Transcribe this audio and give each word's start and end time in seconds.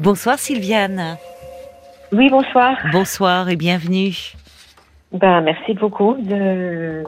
Bonsoir 0.00 0.38
Sylviane. 0.38 1.16
Oui, 2.12 2.30
bonsoir. 2.30 2.76
Bonsoir 2.92 3.48
et 3.48 3.56
bienvenue. 3.56 4.14
Ben, 5.12 5.40
merci 5.40 5.74
beaucoup 5.74 6.14
de, 6.14 7.02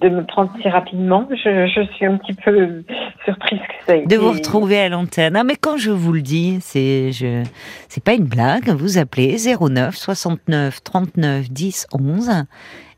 de 0.00 0.08
me 0.08 0.24
prendre 0.24 0.50
si 0.62 0.66
rapidement. 0.66 1.28
Je, 1.30 1.66
je 1.66 1.92
suis 1.92 2.06
un 2.06 2.16
petit 2.16 2.32
peu 2.32 2.82
surprise 3.26 3.58
que 3.58 3.84
ça 3.86 3.96
ait 3.98 4.06
De 4.06 4.16
vous 4.16 4.32
retrouver 4.32 4.78
à 4.80 4.88
l'antenne. 4.88 5.36
Ah, 5.36 5.44
mais 5.44 5.56
quand 5.56 5.76
je 5.76 5.90
vous 5.90 6.14
le 6.14 6.22
dis, 6.22 6.56
c'est 6.62 7.12
je 7.12 7.42
c'est 7.90 8.02
pas 8.02 8.14
une 8.14 8.24
blague. 8.24 8.70
Vous 8.70 8.96
appelez 8.96 9.36
09 9.60 9.94
69 9.94 10.82
39 10.82 11.50
10 11.50 11.86
11 11.92 12.30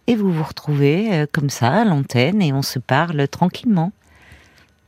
et 0.07 0.14
vous 0.14 0.30
vous 0.30 0.45
retrouvez 0.45 1.12
euh, 1.12 1.27
comme 1.32 1.50
ça 1.50 1.73
à 1.73 1.85
l'antenne 1.85 2.41
et 2.41 2.53
on 2.53 2.62
se 2.62 2.79
parle 2.79 3.27
tranquillement. 3.27 3.91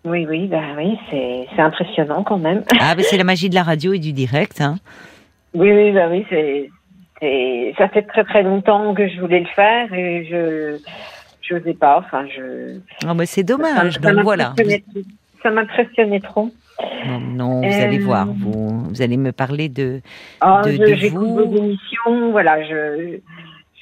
Oui, 0.05 0.27
oui, 0.29 0.47
ben 0.47 0.77
oui, 0.79 0.99
c'est 1.11 1.61
impressionnant 1.61 2.23
quand 2.23 2.39
même. 2.39 2.65
Ah, 2.81 2.95
mais 2.97 3.03
c'est 3.03 3.19
la 3.19 3.25
magie 3.25 3.51
de 3.51 3.55
la 3.55 3.63
radio 3.63 3.93
et 3.93 3.99
du 3.99 4.13
direct. 4.13 4.61
Hein. 4.61 4.77
Oui, 5.55 5.71
oui, 5.73 5.93
ben 5.93 6.11
oui, 6.11 6.25
c'est 6.31 6.71
ça 7.77 7.89
fait 7.89 8.03
très 8.03 8.25
très 8.25 8.43
longtemps 8.43 8.95
que 8.95 9.07
je 9.07 9.21
voulais 9.21 9.41
le 9.41 9.47
faire 9.55 9.93
et 9.93 10.27
je 10.31 11.55
n'osais 11.55 11.75
pas. 11.75 11.99
Enfin, 11.99 12.25
je 12.35 12.79
Ah, 13.07 13.13
mais 13.13 13.27
c'est 13.27 13.43
dommage. 13.43 13.99
ça 14.01 14.13
Donc 14.13 14.23
voilà. 14.25 14.55
Ça 15.43 15.51
m'impressionnait 15.51 16.21
trop. 16.21 16.51
Non, 17.07 17.21
non, 17.21 17.61
vous 17.61 17.67
Euh, 17.67 17.83
allez 17.85 17.99
voir. 17.99 18.27
Vous, 18.27 18.85
vous 18.85 19.03
allez 19.03 19.19
me 19.19 19.33
parler 19.33 19.69
de. 19.69 20.01
Ah, 20.41 20.63
De- 20.65 20.71
de 20.79 21.09
vous. 21.09 21.35
vos 21.35 21.57
émissions, 21.57 22.31
voilà, 22.31 22.63
je, 22.63 23.19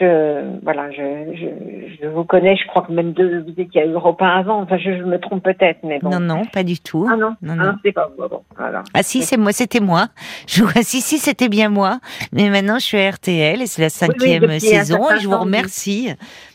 je, 0.01 0.59
voilà, 0.63 0.91
je, 0.93 1.35
je, 1.35 1.97
je 2.03 2.09
vous 2.09 2.25
connais, 2.25 2.57
je 2.57 2.67
crois 2.69 2.83
que 2.83 2.93
même 2.93 3.13
de, 3.13 3.45
vous 3.47 3.61
étiez 3.61 3.83
à 3.83 3.87
Europe 3.87 4.23
1 4.23 4.27
avant, 4.27 4.61
enfin, 4.63 4.79
je, 4.79 4.97
je 4.97 5.03
me 5.03 5.19
trompe 5.19 5.43
peut-être, 5.43 5.81
mais 5.83 5.99
bon. 5.99 6.11
Non, 6.11 6.21
non, 6.21 6.45
pas 6.45 6.63
du 6.63 6.79
tout. 6.79 7.07
Ah 7.11 7.17
non, 7.17 7.35
Non, 7.43 7.57
ah, 7.61 7.75
c'est 7.85 7.93
pas 7.93 8.09
bon, 8.17 8.43
voilà. 8.57 8.85
Ah 8.95 9.03
si, 9.03 9.23
c'est 9.23 9.37
moi, 9.37 9.53
c'était 9.53 9.81
moi. 9.81 10.09
Je 10.47 10.63
vois, 10.63 10.73
si, 10.83 11.01
si, 11.01 11.19
c'était 11.19 11.49
bien 11.49 11.69
moi. 11.69 11.99
Mais 12.33 12.49
maintenant, 12.49 12.79
je 12.79 12.85
suis 12.85 12.99
à 12.99 13.11
RTL 13.11 13.61
et 13.61 13.67
c'est 13.67 13.83
la 13.83 13.89
cinquième 13.89 14.59
saison 14.61 15.11
et 15.11 15.19
je 15.21 15.29
vous 15.29 15.39
remercie 15.39 16.11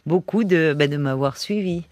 beaucoup 0.05 0.43
de, 0.43 0.73
bah, 0.77 0.87
de 0.87 0.97
m'avoir 0.97 1.37
suivi 1.37 1.83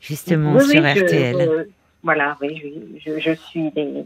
justement 0.00 0.54
Oui, 0.54 0.64
sur 0.64 0.82
RTL. 0.82 1.66
voilà, 2.04 2.36
oui, 2.40 2.62
je, 3.04 3.10
je, 3.12 3.18
je 3.18 3.32
suis 3.32 3.70
des... 3.72 4.04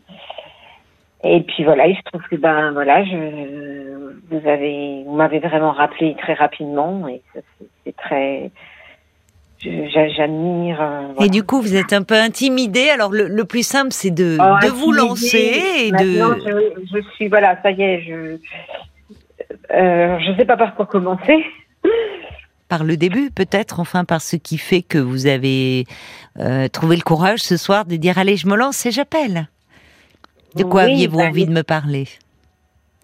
Et 1.25 1.41
puis 1.43 1.65
voilà, 1.65 1.87
il 1.87 1.97
se 1.97 2.03
trouve 2.05 2.23
que 2.31 2.37
ben 2.37 2.73
voilà, 2.73 3.03
je, 3.05 3.17
vous 4.31 4.49
avez, 4.49 5.03
vous 5.07 5.15
m'avez 5.17 5.39
vraiment 5.39 5.73
rappelé 5.73 6.15
très 6.19 6.35
rapidement 6.35 7.09
et 7.09 7.23
c'est- 7.35 7.97
très, 7.97 8.51
j'admire. 9.61 10.79
euh, 10.81 11.25
Et 11.25 11.29
du 11.31 11.43
coup, 11.43 11.61
vous 11.61 11.75
êtes 11.77 11.93
un 11.93 12.03
peu 12.03 12.15
intimidé. 12.15 12.89
Alors, 12.91 13.11
le, 13.11 13.29
le 13.29 13.45
plus 13.45 13.67
simple, 13.67 13.93
c'est 13.93 14.11
de, 14.11 14.37
Oh, 14.41 14.57
de 14.63 14.69
vous 14.71 14.91
intimidée. 14.93 14.97
lancer 15.09 15.63
et 15.87 15.93
Maintenant, 15.93 16.31
de. 16.37 16.41
je, 16.91 16.97
je 16.99 17.01
suis, 17.15 17.29
voilà, 17.29 17.59
ça 17.63 17.71
y 17.71 17.83
est, 17.83 18.03
je 18.03 18.39
euh, 19.73 20.19
je 20.21 20.37
sais 20.37 20.45
pas 20.45 20.57
par 20.57 20.75
quoi 20.75 20.87
commencer. 20.87 21.45
Par 22.69 22.85
le 22.85 22.97
début, 22.97 23.31
peut-être, 23.31 23.81
enfin, 23.81 24.05
par 24.05 24.21
ce 24.21 24.37
qui 24.37 24.59
fait 24.59 24.83
que 24.83 24.99
vous 24.99 25.27
avez 25.27 25.85
euh, 26.41 26.69
trouvé 26.69 26.97
le 26.97 27.03
courage 27.03 27.41
ce 27.41 27.57
soir 27.57 27.85
de 27.85 27.97
dire 27.97 28.19
Allez, 28.19 28.37
je 28.37 28.47
me 28.49 28.57
lance 28.57 28.85
et 28.87 28.91
j'appelle. 28.91 29.49
De 30.57 30.65
quoi 30.65 30.85
Oui, 30.85 30.93
aviez-vous 30.93 31.19
bah, 31.19 31.29
envie 31.29 31.47
de 31.47 31.53
me 31.53 31.63
parler? 31.63 32.05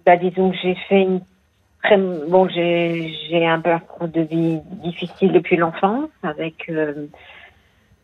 Bah, 0.07 0.17
disons 0.17 0.51
que 0.51 0.57
j'ai 0.63 0.77
fait 0.89 1.03
une 1.03 1.21
très, 1.83 1.97
bon, 1.97 2.49
j'ai, 2.49 3.47
un 3.47 3.61
parcours 3.61 4.09
de 4.09 4.23
vie 4.23 4.61
difficile 4.83 5.33
depuis 5.33 5.57
l'enfance 5.57 6.11
avec, 6.23 6.69
euh, 6.69 7.07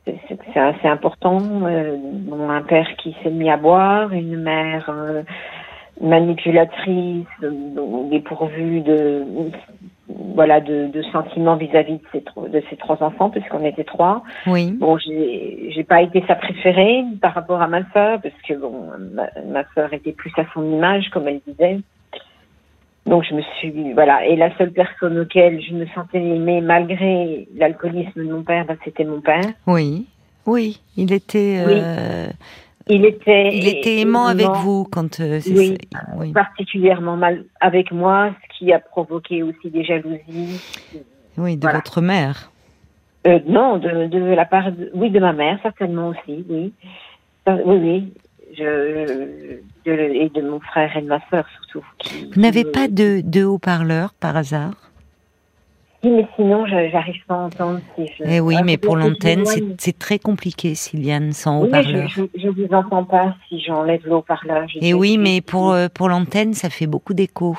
c'est, 0.05 0.57
assez 0.57 0.89
important, 0.89 1.41
euh, 1.67 1.97
bon, 1.99 2.49
un 2.49 2.63
père 2.63 2.89
qui 2.97 3.15
s'est 3.23 3.31
mis 3.31 3.51
à 3.51 3.57
boire, 3.57 4.13
une 4.13 4.37
mère, 4.37 4.89
euh, 4.89 5.23
manipulatrice, 6.01 7.27
dépourvue 8.11 8.81
de, 8.81 9.25
voilà, 10.09 10.61
de, 10.61 10.87
de 10.87 11.03
sentiments 11.13 11.57
vis-à-vis 11.57 11.95
de 11.95 12.03
ses, 12.13 12.21
tro- 12.23 12.47
de 12.49 12.63
ses 12.71 12.77
trois 12.77 13.03
enfants, 13.03 13.31
puisqu'on 13.31 13.65
était 13.65 13.85
trois. 13.85 14.23
Oui. 14.47 14.71
Bon, 14.73 14.99
j'ai 14.99 15.71
j'ai 15.75 15.85
pas 15.85 16.03
été 16.03 16.23
sa 16.29 16.37
préférée 16.37 17.03
par 17.21 17.35
rapport 17.35 17.61
à 17.61 17.67
ma 17.69 17.81
sœur, 17.93 18.21
parce 18.21 18.35
que 18.49 18.55
bon, 18.55 18.89
ma, 19.13 19.29
ma 19.47 19.65
sœur 19.75 19.93
était 19.93 20.13
plus 20.13 20.33
à 20.37 20.45
son 20.55 20.65
image, 20.71 21.11
comme 21.11 21.27
elle 21.29 21.41
disait. 21.47 21.81
Donc 23.07 23.25
je 23.29 23.35
me 23.35 23.43
suis 23.59 23.93
voilà, 23.95 24.27
et 24.27 24.35
la 24.37 24.57
seule 24.59 24.73
personne 24.73 25.19
auquel 25.19 25.61
je 25.63 25.75
me 25.75 25.87
sentais 25.95 26.19
aimée 26.23 26.61
malgré 26.61 27.47
l'alcoolisme 27.57 28.25
de 28.27 28.33
mon 28.33 28.43
père, 28.43 28.65
bah, 28.67 28.75
c'était 28.85 29.05
mon 29.05 29.21
père. 29.21 29.45
Oui. 29.67 30.07
Oui. 30.45 30.81
Il 30.97 31.13
était. 31.13 31.63
Oui. 31.67 31.81
Il 32.89 33.05
était 33.05 33.51
Il 33.57 33.67
était 33.67 33.99
aimant 34.01 34.27
avec 34.27 34.47
vous 34.63 34.85
quand 34.91 35.19
euh, 35.21 35.41
Oui. 35.49 35.77
ça. 35.93 35.99
Oui. 36.17 36.33
particulièrement 36.33 37.17
mal 37.17 37.45
avec 37.61 37.91
moi, 37.91 38.33
ce 38.53 38.59
qui 38.59 38.73
a 38.73 38.79
provoqué 38.79 39.43
aussi 39.43 39.71
des 39.71 39.85
jalousies. 39.85 40.61
Oui, 41.37 41.57
de 41.57 41.63
Voilà. 41.63 41.79
votre 41.79 42.01
mère. 42.01 42.51
Euh, 43.27 43.41
non, 43.47 43.79
de, 43.79 44.07
de 44.07 44.19
la 44.19 44.45
part, 44.45 44.71
de, 44.71 44.91
oui, 44.95 45.11
de 45.11 45.19
ma 45.19 45.33
mère 45.33 45.59
certainement 45.63 46.09
aussi, 46.09 46.45
oui, 46.49 46.73
Euh, 47.49 47.59
oui, 47.65 47.77
oui, 47.83 48.13
je, 48.57 49.59
de, 49.85 49.93
et 49.93 50.29
de 50.31 50.43
mon 50.43 50.61
frère 50.61 50.97
et 50.97 51.03
de 51.03 51.07
ma 51.09 51.21
sœur 51.31 51.45
surtout. 51.71 51.85
qui- 51.99 52.31
Vous 52.35 52.41
n'avez 52.41 52.65
pas 52.65 52.87
de, 52.89 53.21
de 53.21 53.45
haut-parleur 53.45 54.15
par 54.15 54.37
hasard? 54.37 54.86
Mais 56.09 56.27
sinon, 56.37 56.67
je- 56.67 56.89
j'arrive 56.93 57.21
pas 57.27 57.35
à 57.35 57.39
entendre 57.39 57.81
si 57.97 58.07
je. 58.19 58.23
Eh 58.25 58.41
oui, 58.41 58.57
Ah, 58.59 58.63
mais 58.65 58.77
pour 58.77 58.97
l'antenne, 58.97 59.45
c'est 59.79 59.99
très 59.99 60.19
compliqué, 60.19 60.75
Sylviane, 60.75 61.33
sans 61.33 61.61
Oui, 61.61 61.69
haut-parleur. 61.69 62.09
je, 62.09 62.23
je 62.41 62.49
vous 62.49 62.73
entends 62.73 63.05
pas 63.05 63.35
si 63.49 63.61
j'enlève 63.61 64.03
le 64.05 64.15
haut-parleur. 64.15 64.69
sais 64.81 64.93
oui, 64.93 65.19
mais 65.19 65.41
pour, 65.41 65.73
euh, 65.73 65.89
pour 65.93 66.09
l'antenne, 66.09 66.55
ça 66.55 66.71
fait 66.71 66.87
beaucoup 66.87 67.13
d'écho. 67.15 67.57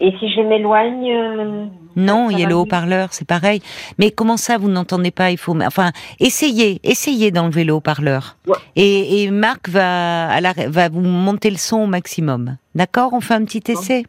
Et 0.00 0.12
si 0.18 0.30
je 0.32 0.40
m'éloigne. 0.40 1.10
euh, 1.12 1.66
Non, 1.96 2.30
il 2.30 2.38
y 2.38 2.44
a 2.44 2.48
le 2.48 2.54
haut-parleur, 2.54 3.08
c'est 3.12 3.26
pareil. 3.26 3.60
Mais 3.98 4.10
comment 4.12 4.36
ça, 4.36 4.56
vous 4.56 4.68
n'entendez 4.68 5.10
pas 5.10 5.30
Il 5.32 5.38
faut, 5.38 5.56
enfin, 5.60 5.90
essayez, 6.20 6.80
essayez 6.84 7.30
d'enlever 7.32 7.64
le 7.64 7.72
haut-parleur. 7.72 8.36
Ouais. 8.46 8.54
Et, 8.76 9.22
et 9.24 9.30
Marc 9.32 9.68
va, 9.68 10.28
à 10.28 10.40
la- 10.40 10.52
va 10.68 10.88
vous 10.88 11.00
monter 11.00 11.50
le 11.50 11.56
son 11.56 11.78
au 11.78 11.86
maximum. 11.86 12.56
D'accord 12.76 13.12
On 13.12 13.20
fait 13.20 13.34
un 13.34 13.44
petit 13.44 13.62
essai? 13.72 14.04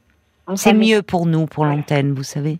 C'est 0.55 0.73
mieux 0.73 1.01
pour 1.01 1.25
nous, 1.25 1.45
pour 1.45 1.65
l'antenne, 1.65 2.13
vous 2.13 2.23
savez. 2.23 2.57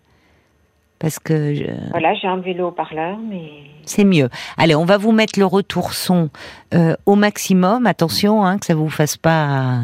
Parce 0.99 1.17
que 1.19 1.55
je- 1.55 1.89
Voilà, 1.91 2.13
j'ai 2.15 2.27
enlevé 2.27 2.53
le 2.53 2.65
haut-parleur, 2.65 3.17
mais. 3.17 3.49
c'est 3.85 4.03
mieux. 4.03 4.29
Allez, 4.57 4.75
on 4.75 4.83
va 4.83 4.97
vous 4.97 5.13
mettre 5.13 5.39
le 5.39 5.45
retour 5.45 5.93
son 5.93 6.29
euh, 6.73 6.93
au 7.05 7.15
maximum. 7.15 7.87
Attention, 7.87 8.43
hein, 8.45 8.57
que 8.57 8.65
ça 8.65 8.75
vous 8.75 8.89
fasse 8.89 9.15
pas, 9.15 9.83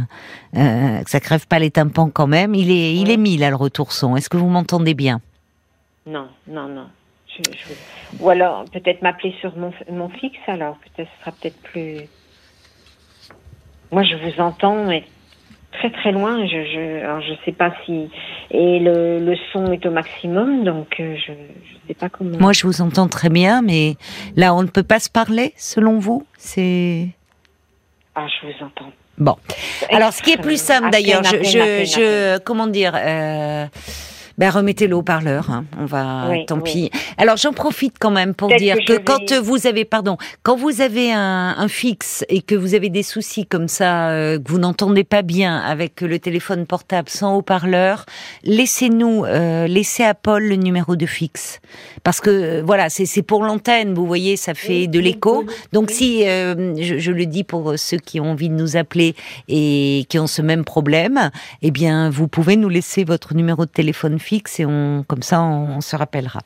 euh, 0.58 1.02
que 1.04 1.10
ça 1.10 1.22
crève 1.22 1.48
pas 1.48 1.58
les 1.60 1.72
tympans 1.72 2.10
quand 2.10 2.28
même. 2.28 2.54
Il 2.54 2.70
est, 2.70 2.96
il 2.96 3.10
est 3.12 3.18
mis 3.18 3.38
là 3.38 3.50
le 3.50 3.56
retour 3.56 3.94
son. 3.94 4.18
Est-ce 4.18 4.30
que 4.30 4.36
vous 4.36 4.50
m'entendez 4.50 4.94
bien? 4.94 5.22
Non, 6.06 6.28
non, 6.50 6.68
non. 6.68 6.88
Je- 7.30 7.50
je- 7.52 8.22
Ou 8.24 8.30
alors, 8.30 8.66
peut-être 8.66 9.02
m'appeler 9.02 9.34
sur 9.40 9.56
mon, 9.58 9.72
mon 9.90 10.10
fixe, 10.10 10.38
alors. 10.48 10.78
Peut-être, 10.78 11.10
ce 11.18 11.22
sera 11.22 11.32
peut-être 11.32 11.62
plus. 11.64 12.02
Moi, 13.92 14.04
je 14.04 14.16
vous 14.16 14.42
entends, 14.42 14.84
mais 14.86 15.06
très, 15.78 15.90
très 15.92 16.12
loin. 16.12 16.46
Je, 16.46 16.64
je, 16.74 17.04
alors, 17.04 17.22
je 17.22 17.34
sais 17.46 17.52
pas 17.52 17.72
si. 17.86 18.10
Et 18.52 18.80
le, 18.80 19.20
le 19.20 19.36
son 19.52 19.72
est 19.72 19.86
au 19.86 19.92
maximum, 19.92 20.64
donc 20.64 20.96
euh, 21.00 21.16
je 21.26 21.32
ne 21.32 21.38
sais 21.88 21.94
pas 21.94 22.10
comment. 22.10 22.38
Moi, 22.40 22.54
je 22.54 22.66
vous 22.68 22.82
entends 22.82 23.08
très 23.08 23.30
bien, 23.30 23.62
mais 23.62 23.96
là, 24.36 24.54
on 24.56 24.62
ne 24.64 24.68
peut 24.68 24.84
pas 24.84 25.00
se 25.00 25.10
parler, 25.10 25.54
selon 25.58 26.00
vous? 26.00 26.26
C'est 26.38 27.08
Ah, 28.16 28.28
je 28.28 28.48
vous 28.48 28.66
entends. 28.66 28.92
bon. 29.18 29.36
Alors, 29.92 30.14
ce 30.14 30.22
qui 30.24 30.32
est 30.32 30.42
plus 30.42 30.60
simple, 30.62 30.90
d'ailleurs, 30.90 31.24
je, 31.24 31.38
je, 31.44 31.86
je- 31.86 32.38
comment 32.40 32.68
dire 32.68 32.94
euh, 32.96 33.66
ben, 34.38 34.50
remettez 34.50 34.88
le 34.88 34.96
haut-parleur. 34.96 35.50
hein. 35.50 35.66
On 35.80 35.86
va, 35.86 36.28
Oui, 36.30 36.46
tant 36.46 36.58
oui. 36.58 36.90
pis. 36.90 36.92
Alors, 37.18 37.38
j'en 37.38 37.54
profite 37.54 37.96
quand 38.00 38.12
même 38.12 38.34
pour 38.34 38.50
dire 38.56 38.78
que 38.86 38.98
quand 38.98 39.30
vais- 39.30 39.40
vous 39.40 39.68
avez, 39.68 39.86
pardon, 39.86 40.18
quand 40.44 40.56
vous 40.56 40.82
avez 40.82 41.12
un, 41.14 41.56
un 41.58 41.68
fixe 41.68 42.24
et 42.30 42.42
que 42.42 42.56
vous 42.56 42.74
avez 42.76 42.90
des 42.90 43.04
soucis 43.04 43.46
comme 43.46 43.68
ça, 43.68 44.10
euh, 44.10 44.38
que 44.40 44.50
vous 44.52 44.60
n'entendez 44.60 45.04
pas 45.04 45.22
bien 45.22 45.58
avec 45.60 46.02
le 46.02 46.20
téléphone 46.20 46.66
portable 46.66 47.10
sans 47.10 47.36
haut-parleur, 47.38 48.06
laissez-nous, 48.44 49.26
euh, 49.26 49.68
laissez 49.68 50.04
à 50.04 50.14
Paul 50.14 50.44
le 50.44 50.56
numéro 50.56 50.96
de 50.96 51.06
fixe, 51.06 51.60
parce 52.04 52.22
que 52.22 52.30
euh, 52.30 52.62
voilà, 52.66 52.90
c'est 52.90 53.22
pour 53.24 53.44
l'antenne. 53.44 53.94
Vous 53.94 54.06
voyez, 54.06 54.38
ça 54.38 54.54
fait 54.54 54.82
Oui, 54.82 54.88
de 54.88 55.00
l'écho. 55.00 55.46
Donc, 55.74 55.92
si 55.92 56.28
euh, 56.28 56.74
je, 56.82 56.98
je 57.00 57.12
le 57.12 57.26
dis 57.26 57.44
pour 57.44 57.74
ceux 57.78 57.98
qui 57.98 58.20
ont 58.20 58.32
envie 58.32 58.50
de 58.50 58.54
nous 58.56 58.78
appeler 58.78 59.16
et 59.48 60.06
qui 60.10 60.20
ont 60.20 60.28
ce 60.28 60.42
même 60.42 60.64
problème, 60.64 61.32
eh 61.62 61.72
bien, 61.72 62.10
vous 62.10 62.28
pouvez 62.28 62.56
nous 62.56 62.70
laisser 62.70 63.04
votre 63.04 63.34
numéro 63.34 63.66
de 63.66 63.72
téléphone 63.72 64.20
fixe 64.26 64.60
et 64.60 64.66
on, 64.66 65.04
comme 65.08 65.22
ça, 65.22 65.42
on, 65.42 65.78
on 65.78 65.82
se 65.82 65.96
rappellera. 65.96 66.42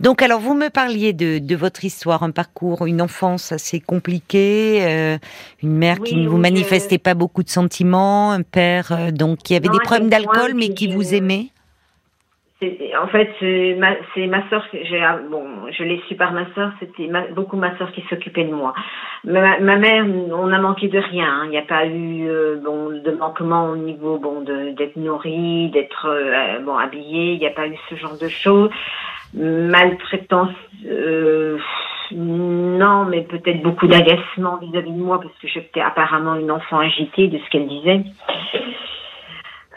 Donc, 0.00 0.22
alors, 0.22 0.40
vous 0.40 0.54
me 0.54 0.68
parliez 0.68 1.12
de, 1.12 1.38
de 1.38 1.56
votre 1.56 1.84
histoire, 1.84 2.22
un 2.22 2.32
parcours, 2.32 2.86
une 2.86 3.00
enfance 3.00 3.52
assez 3.52 3.80
compliquée, 3.80 4.78
euh, 4.82 5.18
une 5.62 5.76
mère 5.76 6.00
qui 6.00 6.16
ne 6.16 6.28
vous 6.28 6.36
oui, 6.36 6.42
manifestait 6.42 6.98
pas 6.98 7.14
beaucoup 7.14 7.42
de 7.42 7.50
sentiments, 7.50 8.32
un 8.32 8.42
père 8.42 8.88
euh, 8.92 9.10
donc 9.10 9.38
qui 9.38 9.54
avait 9.54 9.68
Non, 9.68 9.74
des 9.74 9.80
problèmes 9.80 10.10
d'alcool 10.10 10.54
mais 10.56 10.70
qui 10.70 10.88
vous 10.88 11.14
aimait? 11.14 11.46
En 12.62 13.06
fait, 13.06 13.30
c'est 13.40 13.74
ma, 13.78 13.92
ma 14.26 14.48
soeur. 14.50 14.66
Ah, 15.02 15.18
bon, 15.30 15.44
je 15.70 15.82
l'ai 15.82 16.02
su 16.08 16.14
par 16.14 16.32
ma 16.32 16.44
soeur. 16.54 16.72
C'était 16.78 17.10
beaucoup 17.34 17.56
ma 17.56 17.76
soeur 17.78 17.90
qui 17.92 18.02
s'occupait 18.10 18.44
de 18.44 18.52
moi. 18.52 18.74
Ma, 19.24 19.58
ma, 19.60 19.76
mère, 19.76 20.04
on 20.06 20.52
a 20.52 20.58
manqué 20.58 20.88
de 20.88 20.98
rien. 20.98 21.26
Hein. 21.26 21.42
Il 21.46 21.50
n'y 21.50 21.58
a 21.58 21.62
pas 21.62 21.86
eu 21.86 22.28
euh, 22.28 22.60
bon 22.62 22.90
de 22.90 23.10
manquement 23.12 23.70
au 23.70 23.76
niveau 23.76 24.18
bon 24.18 24.42
d'être 24.42 24.96
nourri, 24.96 25.70
d'être 25.70 26.06
euh, 26.06 26.58
bon 26.60 26.76
habillé. 26.76 27.32
Il 27.32 27.38
n'y 27.38 27.46
a 27.46 27.50
pas 27.50 27.66
eu 27.66 27.76
ce 27.88 27.94
genre 27.94 28.18
de 28.20 28.28
choses. 28.28 28.70
Maltraitance, 29.32 30.50
euh, 30.86 31.56
non, 32.12 33.04
mais 33.04 33.22
peut-être 33.22 33.62
beaucoup 33.62 33.86
d'agacement 33.86 34.56
vis-à-vis 34.56 34.92
de 34.92 34.98
moi 34.98 35.20
parce 35.20 35.34
que 35.38 35.48
j'étais 35.48 35.80
apparemment 35.80 36.34
une 36.34 36.50
enfant 36.50 36.78
agitée 36.78 37.28
de 37.28 37.38
ce 37.38 37.50
qu'elle 37.50 37.68
disait. 37.68 38.02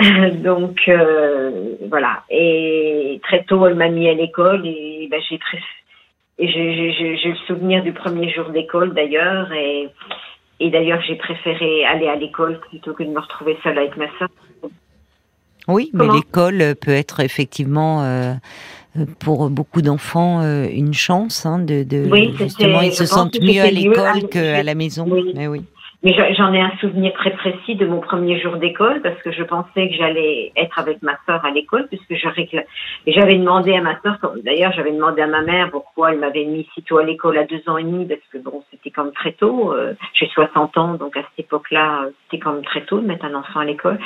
Donc 0.43 0.81
euh, 0.87 1.75
voilà. 1.89 2.23
Et 2.29 3.19
très 3.23 3.43
tôt, 3.43 3.65
elle 3.67 3.75
m'a 3.75 3.89
mis 3.89 4.09
à 4.09 4.13
l'école 4.13 4.65
et 4.65 5.07
ben, 5.09 5.21
j'ai 5.29 5.39
et 6.39 6.47
j'ai 6.47 7.29
le 7.29 7.35
souvenir 7.47 7.83
du 7.83 7.93
premier 7.93 8.31
jour 8.31 8.49
d'école 8.49 8.93
d'ailleurs 8.93 9.51
et, 9.53 9.87
et 10.59 10.69
d'ailleurs 10.71 11.01
j'ai 11.07 11.15
préféré 11.15 11.85
aller 11.85 12.07
à 12.07 12.15
l'école 12.15 12.59
plutôt 12.69 12.93
que 12.93 13.03
de 13.03 13.09
me 13.09 13.19
retrouver 13.19 13.55
seule 13.63 13.77
avec 13.77 13.95
ma 13.97 14.07
soeur. 14.17 14.29
Oui, 15.67 15.91
mais 15.93 16.07
l'école 16.07 16.75
peut 16.81 16.91
être 16.91 17.21
effectivement 17.21 18.03
euh, 18.03 18.33
pour 19.19 19.49
beaucoup 19.49 19.81
d'enfants 19.81 20.41
euh, 20.41 20.67
une 20.69 20.93
chance 20.93 21.45
hein, 21.45 21.59
de, 21.59 21.83
de 21.83 22.09
oui, 22.11 22.33
justement 22.37 22.81
ils 22.81 22.93
se 22.93 23.05
sentent 23.05 23.39
mieux 23.39 23.61
à 23.61 23.71
l'école 23.71 24.27
qu'à 24.29 24.63
la 24.63 24.75
maison. 24.75 25.07
Mais 25.35 25.47
oui. 25.47 25.61
Mais 26.03 26.13
j'en 26.35 26.51
ai 26.51 26.59
un 26.59 26.75
souvenir 26.81 27.13
très 27.13 27.31
précis 27.31 27.75
de 27.75 27.85
mon 27.85 28.01
premier 28.01 28.37
jour 28.37 28.57
d'école 28.57 29.01
parce 29.01 29.21
que 29.21 29.31
je 29.31 29.41
pensais 29.41 29.87
que 29.87 29.95
j'allais 29.95 30.51
être 30.57 30.77
avec 30.77 31.01
ma 31.01 31.17
sœur 31.25 31.45
à 31.45 31.49
l'école 31.49 31.87
puisque 31.87 32.15
je 32.15 32.27
j'avais 33.07 33.35
demandé 33.35 33.73
à 33.73 33.81
ma 33.81 33.97
sœur, 34.01 34.17
d'ailleurs 34.43 34.73
j'avais 34.73 34.91
demandé 34.91 35.21
à 35.21 35.27
ma 35.27 35.41
mère 35.43 35.71
pourquoi 35.71 36.11
elle 36.11 36.19
m'avait 36.19 36.43
mis 36.43 36.67
si 36.73 36.83
tôt 36.83 36.97
à 36.97 37.03
l'école 37.03 37.37
à 37.37 37.45
deux 37.45 37.61
ans 37.67 37.77
et 37.77 37.83
demi 37.83 38.05
parce 38.05 38.19
que 38.31 38.37
bon 38.37 38.63
c'était 38.69 38.89
quand 38.89 39.05
même 39.05 39.13
très 39.13 39.31
tôt. 39.31 39.71
Euh, 39.73 39.93
j'ai 40.13 40.27
60 40.27 40.77
ans 40.77 40.95
donc 40.95 41.15
à 41.15 41.21
cette 41.21 41.45
époque-là 41.45 42.07
c'était 42.25 42.43
quand 42.43 42.51
même 42.51 42.65
très 42.65 42.81
tôt 42.81 42.99
de 42.99 43.07
mettre 43.07 43.23
un 43.23 43.35
enfant 43.35 43.61
à 43.61 43.65
l'école. 43.65 43.97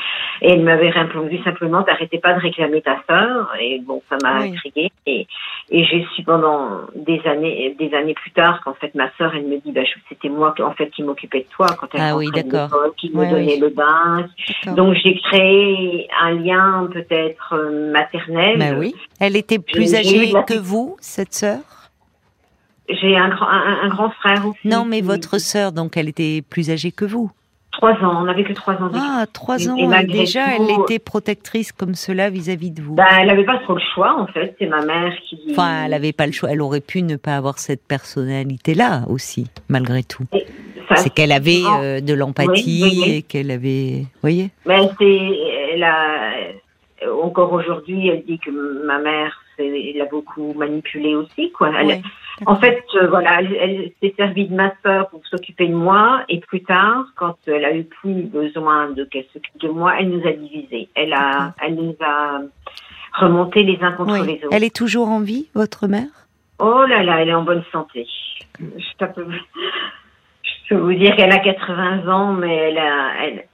Et 0.44 0.52
elle 0.52 0.62
m'avait 0.62 0.92
répondu 0.92 1.42
simplement 1.44 1.82
t'arrêtais 1.82 2.20
pas 2.20 2.34
de 2.34 2.40
réclamer 2.40 2.82
ta 2.84 3.02
sœur 3.10 3.56
et 3.60 3.80
bon 3.80 4.04
ça 4.08 4.18
m'a 4.22 4.42
intriguée 4.42 4.92
et, 5.08 5.26
et 5.72 5.84
j'ai 5.86 6.06
su 6.16 6.22
pendant 6.24 6.82
des 6.96 7.22
années 7.26 7.76
des 7.80 7.92
années 7.96 8.14
plus 8.14 8.32
tard 8.32 8.62
qu'en 8.64 8.74
fait 8.76 8.94
ma 8.94 9.10
sœur 9.18 9.34
elle 9.34 9.48
me 9.48 9.58
dit 9.58 9.72
bah 9.72 9.82
c'était 10.10 10.30
moi 10.30 10.54
en 10.60 10.74
fait 10.74 10.92
qui 10.92 11.02
m'occupais 11.02 11.40
de 11.40 11.50
toi 11.50 11.68
ah 11.94 12.16
oui, 12.16 12.30
d'accord. 12.34 12.70
qui 12.98 13.10
me 13.10 13.30
donnait 13.30 13.58
le 13.58 13.70
bain. 13.70 14.28
Donc 14.76 14.96
j'ai 15.04 15.20
créé 15.20 16.08
un 16.22 16.32
lien 16.32 16.90
peut-être 16.92 17.54
euh, 17.54 17.92
maternel. 17.92 18.58
Ben 18.58 18.78
oui. 18.78 18.96
Elle 19.20 19.36
était 19.36 19.60
plus 19.60 19.96
âgée 19.96 20.34
que 20.48 20.58
vous, 20.58 20.98
cette 21.00 21.34
sœur? 21.34 21.60
J'ai 22.90 23.18
un, 23.18 23.32
un, 23.32 23.90
grand 23.90 24.12
frère 24.12 24.48
aussi. 24.48 24.66
Non, 24.66 24.86
mais 24.86 25.02
votre 25.02 25.40
sœur, 25.40 25.74
donc 25.74 25.98
elle 25.98 26.08
était 26.08 26.42
plus 26.42 26.72
âgée 26.72 26.92
que 26.92 27.04
vous? 27.04 27.32
Trois 27.78 27.92
ans, 27.92 28.22
on 28.22 28.24
n'avait 28.24 28.44
que 28.44 28.54
trois 28.54 28.74
ans. 28.76 28.90
Ah, 28.96 29.26
trois 29.32 29.70
ans. 29.70 29.76
Et, 29.76 30.08
déjà, 30.08 30.56
elle 30.56 30.72
était 30.82 30.98
protectrice 30.98 31.72
comme 31.72 31.94
cela 31.94 32.32
vis-à-vis 32.32 32.72
de 32.72 32.82
vous? 32.82 32.96
Bah, 32.96 33.06
elle 33.20 33.28
n'avait 33.28 33.46
pas 33.46 33.60
trop 33.60 33.76
le 33.76 33.82
choix, 33.94 34.20
en 34.20 34.26
fait. 34.26 34.56
C'est 34.58 34.66
ma 34.66 34.84
mère 34.84 35.14
qui. 35.30 35.40
Enfin, 35.52 35.84
elle 35.84 35.92
n'avait 35.92 36.14
pas 36.14 36.26
le 36.26 36.32
choix. 36.32 36.50
Elle 36.50 36.62
aurait 36.62 36.82
pu 36.82 37.04
ne 37.04 37.18
pas 37.18 37.36
avoir 37.36 37.60
cette 37.60 37.86
personnalité-là 37.86 39.04
aussi, 39.08 39.48
malgré 39.70 40.02
tout. 40.02 40.24
C'est 40.96 41.14
qu'elle 41.14 41.32
avait 41.32 41.64
euh, 41.66 42.00
de 42.00 42.14
l'empathie 42.14 43.04
et 43.06 43.22
qu'elle 43.22 43.52
avait, 43.52 44.02
vous 44.02 44.22
voyez. 44.22 44.52
Mais 44.66 44.90
c'est, 44.98 45.40
elle 45.74 45.84
a, 45.84 46.32
encore 47.22 47.52
aujourd'hui, 47.54 48.08
elle 48.08 48.24
dit 48.24 48.40
que 48.40 48.52
ma 48.86 49.00
mère, 49.00 49.44
l'a 49.60 50.06
beaucoup 50.06 50.54
manipulée 50.54 51.16
aussi, 51.16 51.52
quoi. 51.52 51.72
en 52.46 52.56
fait, 52.58 52.84
euh, 52.96 53.08
voilà, 53.08 53.42
elle, 53.42 53.92
s'est 54.02 54.14
servie 54.16 54.48
de 54.48 54.56
ma 54.56 54.72
sœur 54.84 55.10
pour 55.10 55.26
s'occuper 55.26 55.68
de 55.68 55.74
moi, 55.74 56.24
et 56.30 56.40
plus 56.40 56.64
tard, 56.64 57.06
quand 57.16 57.36
elle 57.48 57.66
a 57.66 57.76
eu 57.76 57.84
plus 57.84 58.24
besoin 58.24 58.92
de 58.92 59.04
qu'elle 59.04 59.26
s'occupe 59.34 59.60
de 59.60 59.70
moi, 59.70 59.94
elle 60.00 60.10
nous 60.10 60.28
a 60.28 60.32
divisés. 60.32 60.90
Elle 60.96 61.14
a, 61.14 61.54
elle 61.62 61.76
nous 61.76 61.96
a 62.02 62.42
remonté 63.14 63.64
les 63.64 63.80
uns 63.82 63.94
contre 63.94 64.24
les 64.24 64.36
autres. 64.36 64.50
Elle 64.52 64.64
est 64.64 64.76
toujours 64.76 65.10
en 65.10 65.20
vie, 65.20 65.48
votre 65.56 65.88
mère? 65.88 66.28
Oh 66.60 66.86
là 66.88 67.04
là, 67.04 67.22
elle 67.22 67.30
est 67.30 67.34
en 67.34 67.44
bonne 67.44 67.64
santé. 67.72 68.08
Je 68.60 69.06
je 70.68 70.76
peux 70.76 70.82
vous 70.82 70.94
dire 70.94 71.16
qu'elle 71.16 71.32
a 71.32 71.40
80 71.40 72.12
ans, 72.12 72.34
mais 72.34 72.54
elle, 72.54 72.78
a, 72.78 73.24
elle 73.24 73.46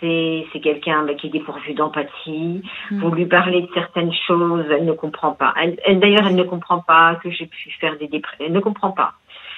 c'est, 0.00 0.46
c'est 0.52 0.60
quelqu'un 0.60 1.04
qui 1.18 1.26
est 1.26 1.30
dépourvu 1.30 1.74
d'empathie. 1.74 2.62
Mm. 2.90 3.00
Vous 3.00 3.10
lui 3.10 3.26
parlez 3.26 3.62
de 3.62 3.68
certaines 3.74 4.12
choses, 4.26 4.66
elle 4.70 4.84
ne 4.84 4.92
comprend 4.92 5.32
pas. 5.32 5.52
Elle, 5.56 5.98
d'ailleurs, 5.98 6.26
elle 6.28 6.36
ne 6.36 6.44
comprend 6.44 6.78
pas 6.78 7.16
que 7.16 7.30
j'ai 7.30 7.46
pu 7.46 7.70
faire 7.80 7.98
des 7.98 8.06
dépressions. 8.06 8.46
Elle 8.46 8.52
ne 8.52 8.60
comprend 8.60 8.92
pas. 8.92 9.14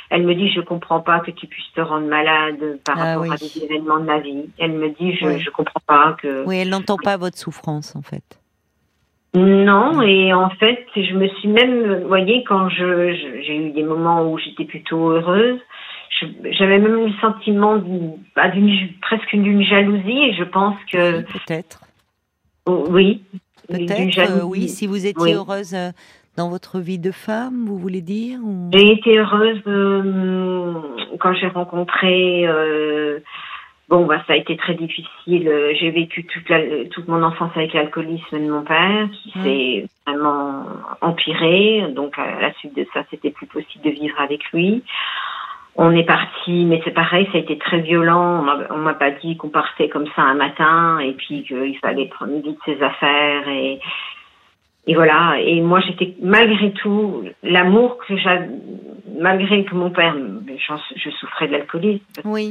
Elle 0.09 0.23
me 0.23 0.35
dit, 0.35 0.51
je 0.53 0.61
comprends 0.61 1.01
pas 1.01 1.21
que 1.21 1.31
tu 1.31 1.47
puisses 1.47 1.73
te 1.75 1.81
rendre 1.83 2.07
malade 2.07 2.79
par 2.85 2.97
ah 2.99 3.15
rapport 3.15 3.33
à 3.33 3.37
des 3.37 3.63
événements 3.63 3.99
de 3.99 4.05
ma 4.05 4.19
vie. 4.19 4.47
Elle 4.59 4.73
me 4.73 4.89
dit, 4.89 5.15
je, 5.17 5.39
je 5.39 5.51
comprends 5.51 5.81
pas 5.87 6.17
que. 6.21 6.45
Oui, 6.47 6.59
elle 6.59 6.71
n'entend 6.71 6.97
pas 6.97 7.19
votre 7.19 7.37
souffrance, 7.37 7.95
en 7.95 8.03
fait. 8.03 8.39
Non, 9.35 10.03
et 10.03 10.35
en 10.35 10.51
fait, 10.51 10.87
je 10.95 11.15
me 11.15 11.27
suis 11.29 11.49
même, 11.49 12.03
vous 12.03 12.09
voyez, 12.09 12.45
quand 12.45 12.69
je, 12.69 13.15
j'ai 13.43 13.57
eu 13.57 13.71
des 13.71 13.83
moments 13.83 14.31
où 14.31 14.39
j'étais 14.39 14.65
plutôt 14.65 15.11
heureuse, 15.11 15.59
j'avais 16.53 16.79
même 16.79 17.07
le 17.07 17.13
sentiment 17.21 17.81
bah, 18.37 18.49
d'une 18.49 18.89
presque 19.01 19.35
d'une 19.35 19.63
jalousie 19.63 20.19
et 20.25 20.35
je 20.35 20.45
pense 20.45 20.77
que 20.91 21.23
peut-être. 21.23 21.81
Oh, 22.67 22.87
oui. 22.91 23.23
Peut-être 23.69 24.19
euh, 24.19 24.45
oui 24.45 24.69
si 24.69 24.87
vous 24.87 25.07
étiez 25.07 25.35
heureuse 25.35 25.75
euh, 25.75 25.91
dans 26.37 26.49
votre 26.49 26.81
vie 26.81 26.99
de 26.99 27.13
femme 27.13 27.65
vous 27.67 27.79
voulez 27.79 28.01
dire 28.01 28.39
j'ai 28.73 28.93
été 28.93 29.19
heureuse 29.19 29.63
euh, 29.67 30.75
quand 31.21 31.33
j'ai 31.35 31.47
rencontré 31.47 32.45
bon 33.89 34.05
bah 34.07 34.23
ça 34.27 34.33
a 34.33 34.37
été 34.37 34.57
très 34.57 34.75
difficile 34.75 35.51
j'ai 35.79 35.91
vécu 35.91 36.25
toute 36.25 36.49
la, 36.49 36.85
toute 36.91 37.07
mon 37.09 37.23
enfance 37.23 37.53
avec 37.55 37.73
l'alcoolisme 37.73 38.39
de 38.39 38.51
mon 38.51 38.63
père 38.63 39.09
qui 39.23 39.33
s'est 39.43 39.87
vraiment 40.07 40.65
empiré 41.01 41.85
donc 41.95 42.19
à 42.19 42.41
la 42.41 42.53
suite 42.55 42.77
de 42.77 42.87
ça 42.93 43.05
c'était 43.11 43.31
plus 43.31 43.47
possible 43.47 43.85
de 43.85 43.91
vivre 43.91 44.21
avec 44.21 44.41
lui 44.53 44.83
on 45.75 45.95
est 45.97 46.05
parti, 46.05 46.65
mais 46.67 46.81
c'est 46.85 46.93
pareil, 46.93 47.27
ça 47.33 47.39
a 47.39 47.41
été 47.41 47.57
très 47.57 47.81
violent. 47.81 48.45
On 48.71 48.79
m'a 48.79 48.95
pas 48.95 49.11
dit 49.11 49.37
qu'on 49.37 49.49
partait 49.49 49.89
comme 49.89 50.07
ça 50.15 50.23
un 50.23 50.35
matin 50.35 50.99
et 50.99 51.13
puis 51.13 51.45
qu'il 51.45 51.79
fallait 51.79 52.07
prendre 52.07 52.43
vite 52.43 52.59
ses 52.67 52.83
affaires 52.83 53.49
et 53.49 53.81
et 54.87 54.95
voilà. 54.95 55.39
Et 55.41 55.61
moi, 55.61 55.81
j'étais 55.81 56.15
malgré 56.21 56.73
tout 56.73 57.25
l'amour 57.43 57.99
que 57.99 58.17
j'avais, 58.17 58.49
malgré 59.19 59.65
que 59.65 59.75
mon 59.75 59.91
père, 59.91 60.17
je 60.97 61.11
souffrais 61.11 61.47
de 61.47 61.53
l'alcoolisme. 61.53 62.05
Oui. 62.25 62.51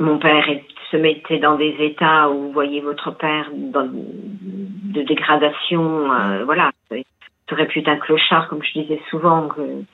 mon 0.00 0.18
père 0.18 0.46
se 0.90 0.96
mettait 0.96 1.38
dans 1.38 1.56
des 1.56 1.76
états 1.80 2.30
où 2.30 2.44
vous 2.44 2.52
voyez 2.52 2.80
votre 2.80 3.10
père 3.10 3.50
dans, 3.54 3.88
de 3.92 5.02
dégradation. 5.02 6.10
Euh, 6.12 6.44
voilà, 6.44 6.70
ça 6.90 6.96
aurait 7.52 7.66
pu 7.66 7.80
être 7.80 7.88
un 7.88 7.96
clochard, 7.96 8.48
comme 8.48 8.62
je 8.62 8.80
disais 8.80 9.00
souvent 9.10 9.48
que 9.48 9.84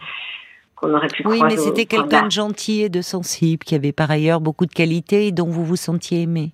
aurait 0.88 1.08
pu 1.08 1.22
Oui, 1.26 1.40
mais 1.44 1.56
c'était 1.56 1.86
quelqu'un 1.86 2.26
de 2.26 2.30
gentil 2.30 2.82
et 2.82 2.88
de 2.88 3.02
sensible, 3.02 3.64
qui 3.64 3.74
avait 3.74 3.92
par 3.92 4.10
ailleurs 4.10 4.40
beaucoup 4.40 4.66
de 4.66 4.72
qualités 4.72 5.28
et 5.28 5.32
dont 5.32 5.48
vous 5.48 5.64
vous 5.64 5.76
sentiez 5.76 6.22
aimé. 6.22 6.52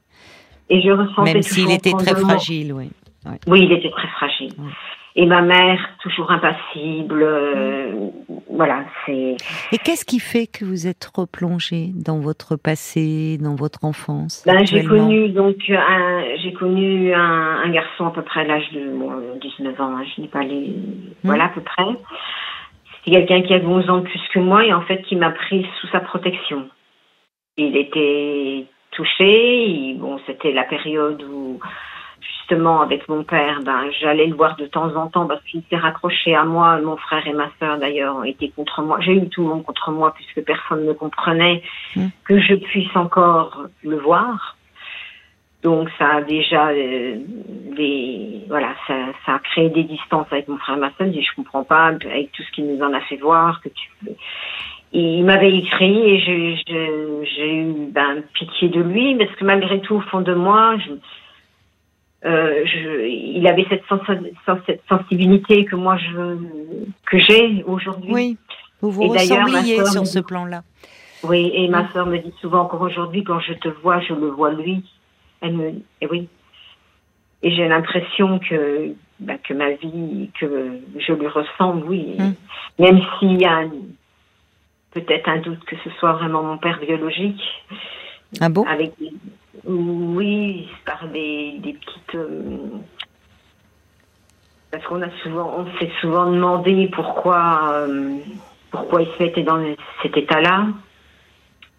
Et 0.71 0.83
je 0.83 0.91
ressentais 0.91 1.35
Même 1.35 1.43
s'il 1.43 1.71
était 1.71 1.93
très 1.93 2.15
fragile, 2.15 2.73
oui. 2.73 2.91
Oui, 3.47 3.61
il 3.63 3.73
était 3.73 3.91
très 3.91 4.09
fragile. 4.09 4.53
Et 5.17 5.27
ma 5.27 5.43
mère, 5.43 5.81
toujours 6.01 6.31
impassible. 6.31 7.23
Euh, 7.23 7.93
voilà, 8.49 8.85
c'est. 9.05 9.37
Et 9.73 9.79
qu'est-ce 9.79 10.05
qui 10.05 10.21
fait 10.21 10.47
que 10.47 10.65
vous 10.65 10.87
êtes 10.87 11.11
replongée 11.13 11.89
dans 11.95 12.21
votre 12.21 12.55
passé, 12.55 13.37
dans 13.43 13.57
votre 13.57 13.85
enfance 13.85 14.45
ben, 14.47 14.65
J'ai 14.65 14.85
connu 14.85 15.31
donc 15.31 15.57
un, 15.71 16.23
j'ai 16.41 16.53
connu 16.53 17.13
un, 17.13 17.69
garçon 17.71 18.07
à 18.07 18.11
peu 18.13 18.23
près 18.23 18.43
à 18.43 18.45
l'âge 18.45 18.71
de 18.73 19.41
19 19.41 19.81
ans. 19.81 19.97
Hein, 19.97 20.05
je 20.15 20.23
n'ai 20.23 20.29
pas 20.29 20.45
les. 20.45 20.77
Voilà, 21.25 21.47
à 21.47 21.49
peu 21.49 21.63
près 21.63 21.83
c'est 23.05 23.11
quelqu'un 23.11 23.43
qui 23.43 23.55
a 23.55 23.59
11 23.59 23.91
ans 23.91 24.03
plus 24.03 24.21
que 24.33 24.39
moi 24.39 24.65
et 24.65 24.73
en 24.73 24.83
fait 24.83 25.03
qui 25.03 25.17
m'a 25.17 25.31
pris 25.31 25.67
sous 25.81 25.89
sa 25.89 26.01
protection. 26.01 26.69
Il 27.57 27.77
était 27.77 28.67
touché, 28.93 29.95
bon, 29.99 30.19
c'était 30.27 30.53
la 30.53 30.65
période 30.65 31.23
où 31.23 31.61
justement 32.21 32.81
avec 32.81 33.09
mon 33.09 33.25
père, 33.25 33.61
ben, 33.63 33.91
j'allais 34.01 34.27
le 34.27 34.35
voir 34.35 34.57
de 34.57 34.67
temps 34.67 34.95
en 34.97 35.09
temps 35.09 35.27
parce 35.27 35.43
qu'il 35.45 35.63
s'est 35.69 35.77
raccroché 35.77 36.35
à 36.35 36.45
moi. 36.45 36.81
Mon 36.81 36.97
frère 36.97 37.27
et 37.27 37.33
ma 37.33 37.51
sœur 37.59 37.79
d'ailleurs 37.79 38.17
ont 38.17 38.25
été 38.25 38.51
contre 38.51 38.83
moi. 38.83 38.99
J'ai 39.01 39.15
eu 39.15 39.29
tout 39.29 39.43
le 39.43 39.49
monde 39.49 39.65
contre 39.65 39.91
moi 39.91 40.13
puisque 40.15 40.45
personne 40.45 40.87
ne 40.87 40.93
comprenait 40.93 41.63
mmh. 41.97 42.07
que 42.25 42.41
je 42.41 42.55
puisse 42.55 42.95
encore 42.97 43.67
le 43.83 43.97
voir. 43.97 44.58
Donc 45.63 45.89
ça 45.99 46.17
a 46.17 46.23
déjà 46.23 46.69
euh, 46.69 47.17
des 47.77 48.45
voilà 48.49 48.75
ça, 48.87 48.95
ça 49.27 49.35
a 49.35 49.39
créé 49.41 49.71
des 49.71 49.83
distances 49.83 50.27
avec 50.31 50.47
mon 50.49 50.57
frère 50.59 50.77
et 50.77 50.81
ma 50.81 50.93
soeur. 50.95 51.13
Je 51.13 51.21
je 51.21 51.35
comprends 51.35 51.65
pas 51.65 51.87
avec 51.87 52.33
tout 52.33 52.43
ce 52.43 52.53
qu'il 52.53 52.67
nous 52.67 52.83
en 52.83 52.93
a 52.93 53.01
fait 53.03 53.17
voir 53.17 53.61
que 53.61 53.69
tu 53.69 53.91
il 54.93 55.25
m'avait 55.25 55.55
écrit 55.55 55.99
et 55.99 56.19
j'ai 56.65 57.55
eu 57.55 57.91
ben, 57.91 58.23
pitié 58.33 58.69
de 58.69 58.81
lui 58.81 59.17
parce 59.17 59.31
que 59.33 59.45
malgré 59.45 59.81
tout 59.81 59.97
au 59.97 60.01
fond 60.01 60.23
de 60.23 60.33
moi 60.33 60.77
je 60.79 60.93
euh, 62.25 62.65
je, 62.65 63.07
il 63.07 63.47
avait 63.47 63.65
cette, 63.69 63.85
sens 63.87 64.01
cette, 64.67 64.83
sensibilité 64.89 65.65
que 65.65 65.77
moi 65.77 65.97
je 65.99 66.37
que 67.07 67.19
j'ai 67.19 67.63
aujourd'hui. 67.65 68.13
Oui, 68.13 68.37
vous 68.81 68.91
vous 68.91 69.09
ressembliez 69.09 69.85
sur 69.87 70.05
ce 70.05 70.19
plan-là. 70.19 70.63
Oui, 71.23 71.51
et 71.55 71.69
ma 71.69 71.91
soeur 71.93 72.07
me 72.07 72.19
dit 72.19 72.35
souvent 72.41 72.63
encore 72.63 72.81
aujourd'hui, 72.81 73.23
quand 73.23 73.39
je 73.41 73.53
te 73.53 73.69
vois, 73.69 74.01
je 74.01 74.15
le 74.15 74.29
vois 74.29 74.53
lui. 74.53 74.85
Elle 75.41 75.55
me, 75.55 75.69
et 76.01 76.07
oui. 76.11 76.29
Et 77.43 77.51
j'ai 77.53 77.69
l'impression 77.69 78.39
que 78.39 78.95
bah, 79.21 79.35
que 79.43 79.55
ma 79.55 79.71
vie, 79.71 80.31
que 80.39 80.81
je 80.99 81.13
lui 81.13 81.29
ressemble, 81.29 81.85
oui. 81.87 82.17
Hum. 82.19 82.35
Même 82.79 83.01
s'il 83.19 83.41
y 83.41 83.45
a 83.45 83.65
peut-être 84.93 85.29
un 85.29 85.39
doute 85.39 85.65
que 85.65 85.77
ce 85.85 85.91
soit 85.99 86.13
vraiment 86.13 86.43
mon 86.43 86.59
père 86.59 86.81
biologique. 86.81 87.43
Ah 88.41 88.49
bon? 88.49 88.65
Avec 88.65 88.93
oui, 89.65 90.69
par 90.85 91.09
des, 91.09 91.59
des 91.59 91.75
petites. 91.75 92.15
Euh, 92.15 92.59
parce 94.71 94.85
qu'on 94.85 95.03
a 95.03 95.11
souvent, 95.23 95.55
on 95.59 95.79
s'est 95.79 95.91
souvent 96.01 96.31
demandé 96.31 96.89
pourquoi, 96.93 97.73
euh, 97.73 98.17
pourquoi 98.71 99.03
il 99.03 99.09
se 99.09 99.23
mettait 99.23 99.43
dans 99.43 99.63
cet 100.03 100.17
état-là. 100.17 100.67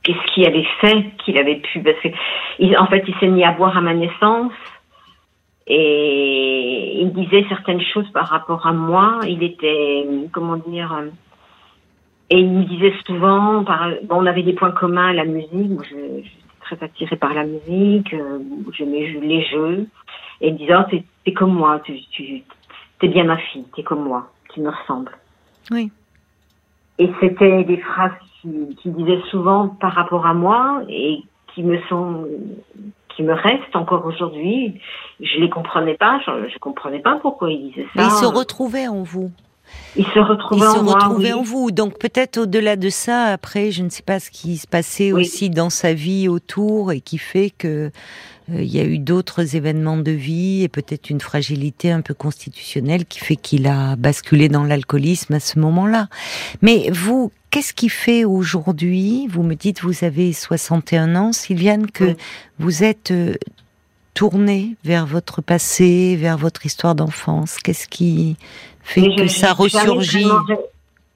Qu'est-ce 0.03 0.33
qu'il 0.33 0.45
avait 0.45 0.67
fait 0.81 1.05
qu'il 1.23 1.37
avait 1.37 1.57
pu 1.57 1.81
Parce 1.81 1.99
que, 1.99 2.77
en 2.77 2.87
fait, 2.87 3.03
il 3.07 3.15
s'est 3.19 3.27
mis 3.27 3.43
à 3.43 3.51
boire 3.51 3.77
à 3.77 3.81
ma 3.81 3.93
naissance 3.93 4.53
et 5.67 7.01
il 7.01 7.11
disait 7.13 7.45
certaines 7.49 7.81
choses 7.81 8.09
par 8.11 8.27
rapport 8.27 8.65
à 8.65 8.71
moi. 8.71 9.19
Il 9.27 9.43
était, 9.43 10.07
comment 10.31 10.57
dire, 10.57 11.03
et 12.29 12.39
il 12.39 12.49
me 12.49 12.63
disait 12.63 12.93
souvent, 13.05 13.63
par, 13.63 13.89
bon, 14.03 14.21
on 14.21 14.25
avait 14.25 14.43
des 14.43 14.53
points 14.53 14.71
communs, 14.71 15.13
la 15.13 15.25
musique. 15.25 15.79
je, 15.89 16.21
très 16.69 16.85
attirée 16.85 17.15
par 17.15 17.33
la 17.33 17.45
musique, 17.45 18.13
euh, 18.13 18.39
j'aimais 18.77 19.07
les 19.21 19.43
jeux. 19.45 19.87
Et 20.41 20.49
il 20.49 20.53
me 20.53 20.57
disait, 20.59 20.75
oh, 20.75 21.01
t'es 21.25 21.33
comme 21.33 21.53
moi, 21.53 21.79
tu, 21.83 21.99
tu 22.11 22.43
es 23.01 23.07
bien 23.07 23.23
ma 23.23 23.37
fille, 23.37 23.65
t'es 23.75 23.83
comme 23.83 24.03
moi, 24.03 24.31
tu 24.53 24.61
me 24.61 24.69
ressembles. 24.69 25.11
Oui. 25.71 25.91
Et 26.99 27.09
c'était 27.19 27.63
des 27.63 27.77
phrases 27.77 28.11
qu'il 28.41 28.75
qui 28.81 28.89
disait 28.89 29.21
souvent 29.29 29.67
par 29.67 29.93
rapport 29.93 30.25
à 30.25 30.33
moi 30.33 30.81
et 30.89 31.23
qui 31.53 31.63
me 31.63 31.79
sont 31.89 32.25
qui 33.15 33.23
me 33.23 33.33
restent 33.33 33.75
encore 33.75 34.05
aujourd'hui. 34.05 34.79
Je 35.19 35.39
les 35.39 35.49
comprenais 35.49 35.95
pas, 35.95 36.19
je, 36.25 36.49
je 36.49 36.57
comprenais 36.59 36.99
pas 36.99 37.19
pourquoi 37.21 37.51
il 37.51 37.69
disait 37.69 37.87
ça. 37.93 38.01
Mais 38.01 38.05
il 38.05 38.11
se 38.11 38.25
retrouvait 38.25 38.87
en 38.87 39.03
vous. 39.03 39.31
Il 39.95 40.05
se 40.05 40.19
retrouvait, 40.19 40.67
en, 40.67 40.85
retrouvait 40.85 41.33
en 41.33 41.41
vous. 41.41 41.71
Donc 41.71 41.99
peut-être 41.99 42.37
au-delà 42.37 42.75
de 42.75 42.89
ça, 42.89 43.25
après, 43.25 43.71
je 43.71 43.83
ne 43.83 43.89
sais 43.89 44.03
pas 44.03 44.19
ce 44.19 44.31
qui 44.31 44.57
se 44.57 44.67
passait 44.67 45.11
aussi 45.11 45.49
dans 45.49 45.69
sa 45.69 45.93
vie 45.93 46.27
autour 46.27 46.91
et 46.91 47.01
qui 47.01 47.17
fait 47.17 47.49
que 47.49 47.91
il 48.53 48.75
y 48.75 48.79
a 48.79 48.83
eu 48.83 48.99
d'autres 48.99 49.55
événements 49.55 49.97
de 49.97 50.11
vie 50.11 50.63
et 50.63 50.67
peut-être 50.69 51.09
une 51.09 51.21
fragilité 51.21 51.91
un 51.91 52.01
peu 52.01 52.13
constitutionnelle 52.13 53.05
qui 53.05 53.19
fait 53.19 53.35
qu'il 53.35 53.67
a 53.67 53.95
basculé 53.95 54.49
dans 54.49 54.63
l'alcoolisme 54.63 55.33
à 55.33 55.39
ce 55.39 55.59
moment-là. 55.59 56.07
Mais 56.61 56.89
vous, 56.91 57.31
qu'est-ce 57.51 57.73
qui 57.73 57.89
fait 57.89 58.25
aujourd'hui, 58.25 59.27
vous 59.27 59.43
me 59.43 59.55
dites 59.55 59.81
vous 59.81 60.03
avez 60.03 60.33
61 60.33 61.15
ans, 61.15 61.31
Sylviane, 61.31 61.89
que 61.91 62.15
vous 62.59 62.83
êtes 62.83 63.11
euh, 63.11 63.33
tournée 64.13 64.75
vers 64.83 65.05
votre 65.05 65.41
passé, 65.41 66.15
vers 66.15 66.37
votre 66.37 66.65
histoire 66.65 66.95
d'enfance? 66.95 67.57
Qu'est-ce 67.57 67.87
qui 67.87 68.37
fait 68.81 69.15
que 69.15 69.27
ça 69.27 69.53
ressurgit? 69.53 70.27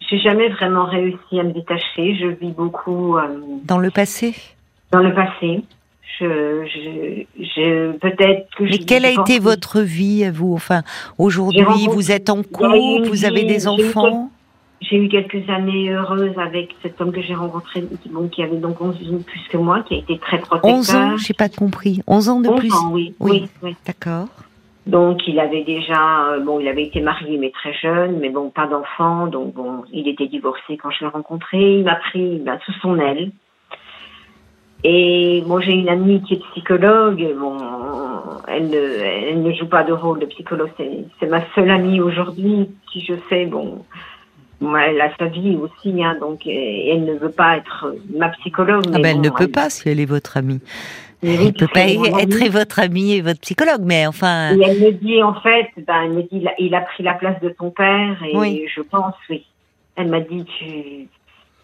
J'ai 0.10 0.20
jamais 0.20 0.50
vraiment 0.50 0.86
réussi 0.86 1.40
à 1.40 1.44
me 1.44 1.54
détacher. 1.54 2.16
Je 2.16 2.28
vis 2.28 2.52
beaucoup. 2.52 3.18
Euh, 3.18 3.28
dans 3.64 3.80
le 3.80 3.90
passé? 3.90 4.36
Dans 4.92 5.00
le 5.00 5.14
passé. 5.14 5.64
Je, 6.20 6.66
je, 6.66 7.44
je 7.44 7.92
peut-être 7.94 8.48
que. 8.56 8.64
Mais 8.64 8.78
quelle 8.80 9.06
a 9.06 9.12
été 9.12 9.40
votre 9.40 9.82
vie, 9.82 10.30
vous? 10.32 10.54
Enfin, 10.54 10.84
aujourd'hui, 11.18 11.88
vous 11.90 12.12
êtes 12.12 12.30
en 12.30 12.44
couple, 12.44 13.08
vous 13.08 13.26
avez 13.26 13.44
des 13.44 13.68
enfants? 13.68 14.30
J'ai 14.82 14.98
eu 14.98 15.08
quelques 15.08 15.50
années 15.50 15.92
heureuses 15.92 16.38
avec 16.38 16.76
cet 16.82 17.00
homme 17.00 17.14
que 17.14 17.22
j'ai 17.22 17.34
rencontré, 17.34 17.84
bon, 18.10 18.28
qui 18.28 18.44
avait 18.44 18.58
donc 18.58 18.82
11 18.82 18.96
ans 18.96 19.24
plus 19.26 19.42
que 19.50 19.58
moi, 19.58 19.82
qui 19.88 19.96
a 19.96 19.98
été 19.98 20.18
très 20.18 20.40
protecteur. 20.40 20.72
11 20.72 20.96
ans, 20.96 21.18
j'ai 21.18 21.34
pas 21.34 21.48
compris. 21.50 22.02
11 22.06 22.30
ans 22.30 22.40
de 22.42 22.50
11 22.50 22.60
plus? 22.60 22.74
ans, 22.74 22.92
oui. 22.92 23.16
Oui, 23.20 23.48
oui. 23.62 23.76
D'accord. 23.88 24.28
Donc 24.86 25.26
il 25.28 25.40
avait 25.40 25.64
déjà, 25.64 26.28
euh, 26.28 26.40
bon, 26.42 26.60
il 26.60 26.68
avait 26.68 26.84
été 26.84 27.00
marié 27.00 27.38
mais 27.38 27.52
très 27.52 27.74
jeune, 27.74 28.20
mais 28.20 28.30
bon, 28.30 28.50
pas 28.50 28.68
d'enfant, 28.68 29.28
donc 29.28 29.54
bon, 29.54 29.84
il 29.94 30.10
était 30.10 30.28
divorcé 30.28 30.76
quand 30.76 30.92
je 30.92 31.06
l'ai 31.06 31.12
rencontré. 31.12 31.78
Il 31.78 31.86
m'a 31.86 31.96
pris 31.96 32.40
ben, 32.40 32.60
sous 32.66 32.74
son 32.82 33.00
aile. 33.00 33.32
Et 34.84 35.44
moi 35.46 35.62
j'ai 35.62 35.74
une 35.74 35.90
amie 35.90 36.22
qui 36.24 36.36
est 36.36 36.42
psychologue. 36.52 37.26
Bon, 37.40 37.58
elle 38.48 38.70
ne, 38.70 38.76
elle 38.76 39.42
ne 39.42 39.54
joue 39.54 39.68
pas 39.68 39.84
de 39.84 39.94
rôle 39.94 40.20
de 40.20 40.26
psychologue. 40.26 40.72
C'est 41.20 41.28
ma 41.28 41.44
seule 41.56 41.70
amie 41.70 42.02
aujourd'hui 42.02 42.70
qui 42.92 43.02
je 43.02 43.14
sais, 43.30 43.46
bon, 43.46 43.84
elle 44.62 45.02
a 45.02 45.16
sa 45.18 45.26
vie 45.26 45.58
aussi, 45.58 46.04
hein, 46.04 46.18
donc 46.20 46.46
elle 46.48 47.06
ne 47.06 47.14
veut 47.14 47.32
pas 47.32 47.58
être 47.58 47.96
ma 48.14 48.30
psychologue. 48.30 48.84
ah 48.94 49.00
ben 49.00 49.16
elle 49.16 49.22
ne 49.22 49.30
peut 49.30 49.48
pas 49.48 49.70
si 49.70 49.90
elle 49.90 50.00
est 50.00 50.06
votre 50.06 50.38
amie. 50.38 50.62
Elle 51.22 51.46
ne 51.46 51.52
peut 51.52 51.68
pas 51.68 51.88
être 51.88 52.52
votre 52.52 52.80
amie 52.80 53.14
et 53.14 53.22
votre 53.22 53.40
psychologue, 53.40 53.82
mais 53.84 54.06
enfin. 54.06 54.56
Et 54.58 54.62
elle 54.62 54.80
me 54.80 54.92
dit 54.92 55.24
en 55.24 55.36
fait, 55.36 55.70
ben, 55.78 56.02
elle 56.04 56.12
me 56.12 56.22
dit, 56.24 56.46
il 56.60 56.76
a 56.76 56.82
pris 56.82 57.04
la 57.04 57.14
place 57.14 57.40
de 57.42 57.50
ton 57.50 57.70
père 57.70 58.22
et 58.24 58.68
je 58.68 58.82
pense, 58.82 59.16
oui. 59.30 59.46
Elle 59.96 60.08
m'a 60.08 60.22
dit, 60.22 60.44
tu, 60.58 61.08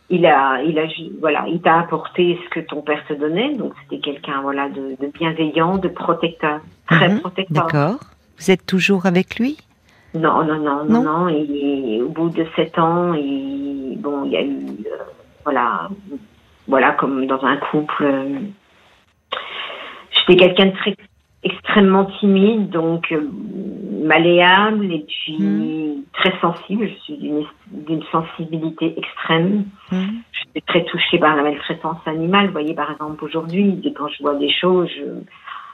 il 0.09 0.25
a, 0.25 0.61
il 0.63 0.79
a, 0.79 0.87
voilà, 1.19 1.45
il 1.47 1.61
t'a 1.61 1.79
apporté 1.79 2.39
ce 2.43 2.49
que 2.49 2.59
ton 2.59 2.81
père 2.81 3.05
te 3.07 3.13
donnait, 3.13 3.55
donc 3.55 3.73
c'était 3.83 4.01
quelqu'un, 4.01 4.41
voilà, 4.41 4.69
de, 4.69 4.95
bienveillant, 5.13 5.77
de 5.77 5.87
protecteur, 5.87 6.61
très 6.89 7.09
mhm, 7.09 7.19
protecteur. 7.19 7.67
D'accord. 7.67 7.99
Vous 8.37 8.51
êtes 8.51 8.65
toujours 8.65 9.05
avec 9.05 9.37
lui? 9.37 9.57
Non, 10.15 10.43
non, 10.43 10.59
non, 10.59 10.85
non, 10.85 11.03
non. 11.03 11.27
Et 11.27 12.01
au 12.01 12.09
bout 12.09 12.29
de 12.29 12.45
sept 12.55 12.79
ans, 12.79 13.13
il, 13.13 13.97
bon, 13.99 14.23
il 14.25 14.31
y 14.31 14.37
a 14.37 14.41
eu, 14.41 14.55
euh, 14.55 15.03
voilà, 15.43 15.89
voilà, 16.67 16.91
comme 16.93 17.27
dans 17.27 17.43
un 17.43 17.57
couple. 17.57 18.03
Euh, 18.03 18.39
J'étais 20.11 20.37
quelqu'un 20.37 20.65
de 20.67 20.71
très 20.71 20.95
extrêmement 21.43 22.05
timide, 22.19 22.69
donc 22.69 23.11
euh, 23.11 23.29
malléable 24.03 24.91
et 24.91 25.05
puis 25.07 25.37
hmm. 25.39 26.03
très 26.13 26.37
sensible. 26.39 26.87
Je 26.87 26.99
suis 27.03 27.17
d'une 27.71 28.03
sensibilité 28.11 28.97
extrême. 28.97 29.65
Hmm. 29.91 30.07
Je 30.31 30.39
suis 30.39 30.61
très 30.63 30.83
touchée 30.85 31.17
par 31.17 31.35
la 31.35 31.43
maltraitance 31.43 31.99
animale. 32.05 32.47
Vous 32.47 32.53
voyez, 32.53 32.73
par 32.73 32.91
exemple, 32.91 33.23
aujourd'hui, 33.23 33.81
quand 33.95 34.07
je 34.09 34.21
vois 34.21 34.35
des 34.35 34.51
choses, 34.51 34.91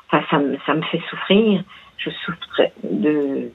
enfin, 0.08 0.24
ça, 0.30 0.38
me, 0.38 0.58
ça 0.66 0.76
me 0.76 0.82
fait 0.84 1.02
souffrir. 1.10 1.64
Je 1.98 2.10
souffre 2.10 2.62
de... 2.84 3.52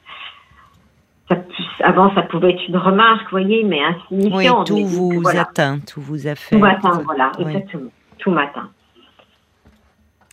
Ça, 1.28 1.36
avant, 1.84 2.12
ça 2.16 2.22
pouvait 2.22 2.50
être 2.50 2.66
une 2.66 2.76
remarque, 2.76 3.22
vous 3.24 3.38
voyez, 3.38 3.62
mais 3.62 3.80
insignifiante. 3.84 4.68
Oui, 4.70 4.82
tout 4.82 4.86
vous 4.86 5.28
atteint, 5.28 5.78
tout 5.78 6.00
vous 6.00 6.26
a 6.26 6.34
fait. 6.34 6.56
Tout 6.56 6.60
m'atteint, 6.60 7.02
voilà, 7.04 7.30
exactement. 7.38 7.90
Tout 8.18 8.32
m'atteint. 8.32 8.68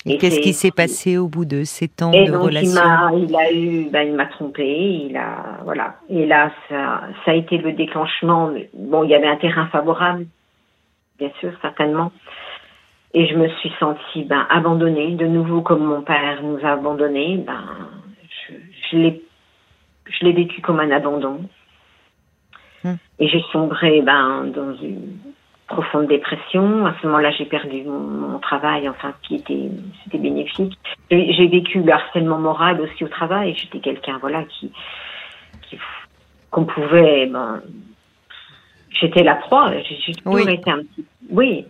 Et 0.07 0.17
qu'est-ce 0.17 0.39
qui 0.39 0.53
s'est 0.53 0.71
passé 0.71 1.17
au 1.17 1.27
bout 1.27 1.45
de 1.45 1.63
ces 1.63 1.87
temps 1.87 2.11
de 2.11 2.31
relation 2.31 2.81
il, 3.17 3.35
a 3.35 3.51
eu, 3.51 3.89
ben, 3.89 4.07
il 4.07 4.13
m'a 4.15 4.25
trompé, 4.27 4.65
il 4.65 5.17
a, 5.17 5.59
voilà. 5.63 5.95
Et 6.09 6.25
là, 6.25 6.51
ça, 6.69 7.01
ça 7.25 7.31
a 7.31 7.33
été 7.33 7.57
le 7.57 7.73
déclenchement. 7.73 8.51
Bon, 8.73 9.03
il 9.03 9.09
y 9.09 9.15
avait 9.15 9.27
un 9.27 9.35
terrain 9.37 9.67
favorable, 9.67 10.25
bien 11.19 11.31
sûr, 11.39 11.51
certainement. 11.61 12.11
Et 13.13 13.27
je 13.27 13.35
me 13.35 13.47
suis 13.59 13.71
sentie 13.79 14.23
ben, 14.23 14.45
abandonnée, 14.49 15.15
de 15.15 15.25
nouveau 15.25 15.61
comme 15.61 15.83
mon 15.83 16.01
père 16.01 16.41
nous 16.43 16.59
a 16.63 16.73
abandonnés. 16.73 17.37
Ben, 17.37 17.63
je, 18.47 18.53
je 18.91 18.97
l'ai, 18.97 19.21
je 20.05 20.25
l'ai 20.25 20.33
vécu 20.33 20.61
comme 20.61 20.79
un 20.79 20.91
abandon. 20.91 21.41
Hum. 22.85 22.97
Et 23.19 23.27
j'ai 23.27 23.43
sombré 23.51 24.01
ben, 24.01 24.45
dans 24.53 24.75
une 24.75 25.17
profonde 25.67 26.07
dépression. 26.07 26.85
À 26.85 26.95
ce 27.01 27.07
moment-là, 27.07 27.31
j'ai 27.31 27.45
perdu 27.45 27.83
mon, 27.83 28.39
travail, 28.39 28.87
enfin, 28.87 29.13
qui 29.23 29.35
était, 29.35 29.69
c'était 30.03 30.17
bénéfique. 30.17 30.77
J'ai 31.11 31.47
vécu 31.47 31.81
le 31.81 31.91
harcèlement 31.91 32.39
moral 32.39 32.81
aussi 32.81 33.03
au 33.03 33.09
travail. 33.09 33.55
J'étais 33.55 33.79
quelqu'un, 33.79 34.17
voilà, 34.19 34.43
qui, 34.45 34.71
qu'on 36.49 36.65
pouvait, 36.65 37.27
ben, 37.27 37.61
j'étais 38.89 39.23
la 39.23 39.35
proie. 39.35 39.71
J'ai 39.83 40.13
toujours 40.13 40.33
oui. 40.33 40.53
été 40.53 40.71
un 40.71 40.79
petit, 40.79 41.05
oui. 41.29 41.65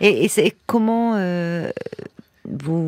Et, 0.00 0.28
c'est 0.28 0.54
comment, 0.66 1.14
euh, 1.16 1.70
vous, 2.44 2.86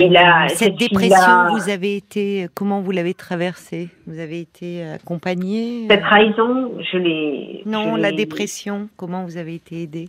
cette 0.49 0.77
dépression, 0.77 1.51
vous 1.53 1.71
avez 1.71 1.97
été, 1.97 2.49
comment 2.55 2.81
vous 2.81 2.91
l'avez 2.91 3.15
traversée? 3.15 3.89
Vous 4.07 4.19
avez 4.19 4.41
été 4.41 4.83
accompagnée? 4.85 5.87
Cette 5.89 6.03
trahison, 6.03 6.73
je 6.93 6.99
l'ai. 6.99 7.63
Non, 7.65 7.97
la 7.97 8.13
dépression, 8.13 8.89
comment 8.97 9.25
vous 9.25 9.37
avez 9.37 9.55
été 9.55 9.83
aidée? 9.83 10.09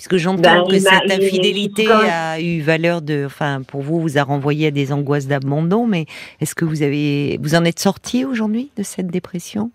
Puisque 0.00 0.16
j'entends 0.16 0.40
ben, 0.40 0.64
que 0.66 0.78
cette 0.78 1.12
infidélité 1.12 1.86
a 1.86 2.40
eu 2.40 2.62
valeur 2.62 3.02
de, 3.02 3.24
enfin, 3.26 3.60
pour 3.60 3.82
vous, 3.82 4.00
vous 4.00 4.16
a 4.16 4.22
renvoyé 4.22 4.68
à 4.68 4.70
des 4.70 4.94
angoisses 4.94 5.28
d'abandon, 5.28 5.86
mais 5.86 6.06
est-ce 6.40 6.54
que 6.54 6.64
vous 6.64 6.82
avez, 6.82 7.38
vous 7.42 7.54
en 7.54 7.66
êtes 7.66 7.80
sorti 7.80 8.24
aujourd'hui 8.24 8.70
de 8.78 8.82
cette 8.82 9.08
dépression? 9.08 9.70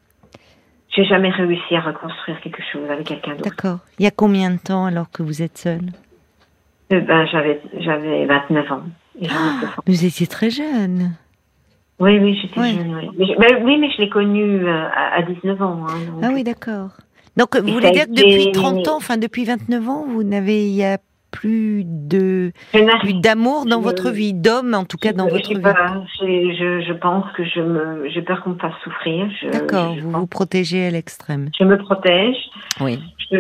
J'ai 0.89 1.05
jamais 1.05 1.29
réussi 1.29 1.75
à 1.75 1.81
reconstruire 1.81 2.41
quelque 2.41 2.63
chose 2.73 2.89
avec 2.89 3.05
quelqu'un 3.05 3.35
d'autre. 3.35 3.51
D'accord. 3.51 3.77
Il 3.99 4.03
y 4.05 4.07
a 4.07 4.11
combien 4.11 4.49
de 4.49 4.57
temps 4.57 4.87
alors 4.87 5.11
que 5.11 5.21
vous 5.21 5.43
êtes 5.43 5.59
seule? 5.59 5.91
Euh, 6.91 7.01
ben, 7.01 7.27
j'avais, 7.27 7.61
j'avais 7.77 8.25
29 8.25 8.71
ans. 8.71 8.81
Ah, 9.29 9.75
vous 9.85 10.05
étiez 10.05 10.25
très 10.25 10.49
jeune. 10.49 11.11
Oui, 11.99 12.17
oui, 12.17 12.35
j'étais 12.41 12.73
jeune, 12.73 12.95
oui. 12.95 13.35
Mais, 13.37 13.61
oui, 13.61 13.77
mais 13.77 13.91
je 13.91 14.01
l'ai 14.01 14.09
connu 14.09 14.67
à, 14.67 15.21
19 15.21 15.61
ans. 15.61 15.85
Hein, 15.87 16.19
ah 16.23 16.29
oui, 16.33 16.43
d'accord. 16.43 16.89
Donc, 17.37 17.55
vous 17.55 17.73
voulez 17.73 17.91
dire 17.91 18.05
que 18.05 18.11
depuis 18.11 18.51
30 18.51 18.87
ans, 18.87 18.97
enfin 18.97 19.17
depuis 19.17 19.45
29 19.45 19.89
ans, 19.89 20.05
vous 20.07 20.23
n'avez, 20.23 20.67
il 20.67 20.75
y 20.75 20.83
a 20.83 20.97
plus 21.35 21.83
de 21.85 22.51
plus 23.01 23.13
d'amour 23.15 23.65
dans 23.65 23.81
votre 23.81 24.09
vie, 24.09 24.33
d'homme 24.33 24.73
en 24.73 24.85
tout 24.85 24.97
cas 24.97 25.11
dans 25.11 25.27
votre 25.27 25.49
vie? 25.49 25.61
je, 26.21 26.81
je, 26.81 26.93
pense 26.93 27.25
que 27.33 27.43
je 27.43 27.59
me, 27.59 28.09
j'ai 28.09 28.21
peur 28.21 28.41
qu'on 28.43 28.51
me 28.51 28.59
fasse 28.59 28.73
souffrir. 28.83 29.27
D'accord, 29.51 29.95
vous 30.01 30.11
vous 30.11 30.27
protégez 30.27 30.87
à 30.87 30.91
l'extrême. 30.91 31.49
Je 31.59 31.65
me 31.65 31.77
protège. 31.77 32.37
Oui. 32.79 32.99
Je, 33.31 33.37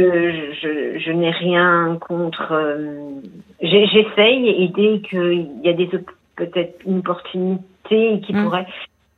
je, 0.61 0.99
je 0.99 1.11
n'ai 1.11 1.31
rien 1.31 1.97
contre. 2.01 2.51
Euh, 2.51 3.21
j'essaye 3.61 4.49
et 4.49 4.67
dès 4.75 4.99
qu'il 5.07 5.47
y 5.63 5.69
a 5.69 5.73
des 5.73 5.89
peut-être 6.35 6.79
une 6.85 6.99
opportunité 6.99 8.21
qui 8.25 8.33
hmm. 8.33 8.43
pourrait, 8.43 8.67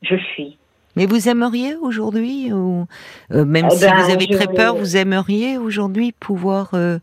je 0.03 0.15
fuis. 0.15 0.57
Mais 0.98 1.06
vous 1.06 1.30
aimeriez 1.30 1.75
aujourd'hui, 1.75 2.51
ou 2.51 2.88
euh, 3.32 3.46
même 3.46 3.68
eh 3.72 3.75
si 3.75 3.82
ben, 3.82 3.94
vous 4.01 4.12
avez 4.12 4.27
très 4.27 4.48
peur, 4.48 4.75
vous 4.75 4.98
aimeriez 4.98 5.60
aujourd'hui 5.60 6.12
pouvoir 6.12 6.72
euh, 6.74 6.98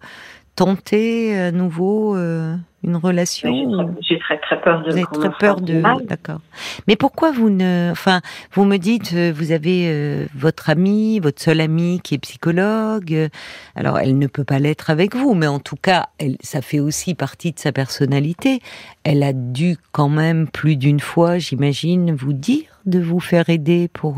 tenter 0.56 1.38
à 1.38 1.52
nouveau 1.52 2.16
euh, 2.16 2.56
une 2.82 2.96
relation 2.96 3.96
J'ai 4.00 4.18
très, 4.18 4.38
très 4.40 4.60
peur 4.60 4.82
de. 4.82 4.90
Vous 4.90 4.96
avez 4.96 5.06
très 5.06 5.30
peur 5.30 5.60
de. 5.60 5.80
D'accord. 6.06 6.40
Mais 6.88 6.96
pourquoi 6.96 7.30
vous 7.30 7.50
ne. 7.50 7.90
Enfin, 7.92 8.20
vous 8.52 8.64
me 8.64 8.78
dites, 8.78 9.14
vous 9.14 9.52
avez 9.52 9.84
euh, 9.86 10.26
votre 10.34 10.70
amie, 10.70 11.20
votre 11.20 11.40
seule 11.40 11.60
amie 11.60 12.00
qui 12.02 12.16
est 12.16 12.18
psychologue. 12.18 13.28
Alors, 13.76 14.00
elle 14.00 14.18
ne 14.18 14.26
peut 14.26 14.44
pas 14.44 14.58
l'être 14.58 14.90
avec 14.90 15.14
vous, 15.14 15.34
mais 15.34 15.46
en 15.46 15.60
tout 15.60 15.76
cas, 15.80 16.08
elle, 16.18 16.36
ça 16.40 16.62
fait 16.62 16.80
aussi 16.80 17.14
partie 17.14 17.52
de 17.52 17.60
sa 17.60 17.70
personnalité. 17.70 18.60
Elle 19.04 19.22
a 19.22 19.34
dû 19.34 19.76
quand 19.92 20.08
même 20.08 20.48
plus 20.48 20.76
d'une 20.76 21.00
fois, 21.00 21.36
j'imagine, 21.36 22.14
vous 22.14 22.32
dire 22.32 22.80
de 22.86 22.98
vous 22.98 23.20
faire 23.20 23.48
aider 23.48 23.88
pour 23.92 24.16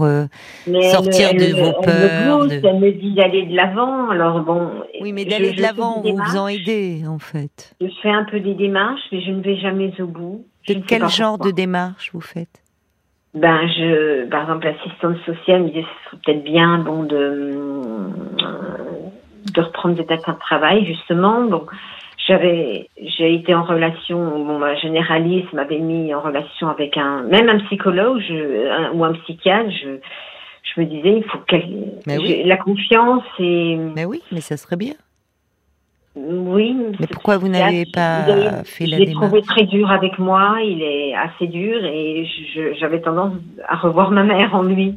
sortir 0.66 1.34
de 1.34 1.60
vos 1.60 1.72
peurs. 1.82 2.48
Elle 2.50 2.60
me, 2.60 2.66
elle 2.66 2.80
me 2.80 2.92
dit 2.92 3.14
d'aller 3.14 3.46
de 3.46 3.54
l'avant. 3.54 4.10
Alors 4.10 4.40
bon. 4.40 4.70
Oui, 5.00 5.12
mais 5.12 5.24
d'aller 5.24 5.52
de 5.52 5.60
l'avant, 5.62 6.02
vous 6.02 6.16
vous 6.16 6.36
en 6.36 6.48
aider, 6.48 7.02
en 7.06 7.18
fait. 7.18 7.74
Je 7.80 7.86
fais 8.02 8.10
un 8.10 8.24
peu 8.24 8.40
des 8.40 8.54
démarches, 8.54 9.02
mais 9.12 9.20
je 9.22 9.30
ne 9.32 9.42
vais 9.42 9.56
jamais 9.56 9.92
au 10.00 10.06
bout. 10.06 10.46
De 10.68 10.74
quel 10.86 11.08
genre 11.08 11.38
de 11.38 11.50
démarche 11.50 12.10
vous 12.12 12.20
faites? 12.20 12.62
Ben, 13.34 13.68
je, 13.68 14.26
par 14.30 14.42
exemple, 14.42 14.66
l'assistante 14.66 15.16
sociale 15.26 15.62
me 15.62 15.68
disait 15.68 15.82
que 15.82 15.88
ce 15.88 16.10
serait 16.10 16.20
peut-être 16.24 16.44
bien, 16.44 16.78
bon, 16.78 17.02
de, 17.02 17.16
euh, 17.16 18.08
de 19.52 19.60
reprendre 19.60 19.94
des 19.94 20.04
dates 20.04 20.26
de 20.26 20.38
travail, 20.40 20.86
justement. 20.86 21.46
J'avais, 22.26 22.88
j'ai 23.00 23.34
été 23.34 23.54
en 23.54 23.62
relation, 23.62 24.44
bon, 24.44 24.58
ma 24.58 24.74
généraliste 24.76 25.52
m'avait 25.52 25.78
mis 25.78 26.14
en 26.14 26.20
relation 26.20 26.68
avec 26.68 26.96
un, 26.96 27.22
même 27.22 27.48
un 27.48 27.58
psychologue 27.66 28.22
ou 28.94 29.04
un 29.04 29.12
psychiatre. 29.14 29.70
Je, 29.70 29.98
je 30.62 30.80
me 30.80 30.86
disais, 30.86 31.18
il 31.18 31.24
faut 31.24 31.38
que 31.38 32.48
la 32.48 32.56
confiance 32.56 33.24
et. 33.38 33.76
Mais 33.76 34.04
oui, 34.04 34.22
mais 34.32 34.40
ça 34.40 34.56
serait 34.56 34.76
bien. 34.76 34.94
Oui. 36.16 36.74
Mais 36.98 37.06
pourquoi 37.06 37.36
vous 37.36 37.48
n'avez 37.48 37.84
pas 37.84 38.64
fait 38.64 38.86
la 38.86 38.96
démarche 38.96 38.98
Je 38.98 39.04
l'ai 39.04 39.12
trouvé 39.12 39.42
très 39.42 39.64
dur 39.64 39.90
avec 39.90 40.18
moi, 40.18 40.56
il 40.64 40.82
est 40.82 41.14
assez 41.14 41.46
dur 41.46 41.84
et 41.84 42.26
j'avais 42.80 43.02
tendance 43.02 43.34
à 43.68 43.76
revoir 43.76 44.10
ma 44.10 44.24
mère 44.24 44.54
en 44.54 44.62
lui, 44.62 44.94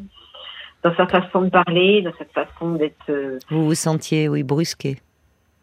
dans 0.82 0.96
sa 0.96 1.08
façon 1.08 1.42
de 1.42 1.50
parler, 1.50 2.02
dans 2.02 2.14
cette 2.18 2.32
façon 2.32 2.76
d'être... 2.76 2.96
Euh, 3.10 3.38
vous 3.50 3.66
vous 3.66 3.76
sentiez, 3.76 4.30
oui, 4.30 4.44
brusqué. 4.44 5.00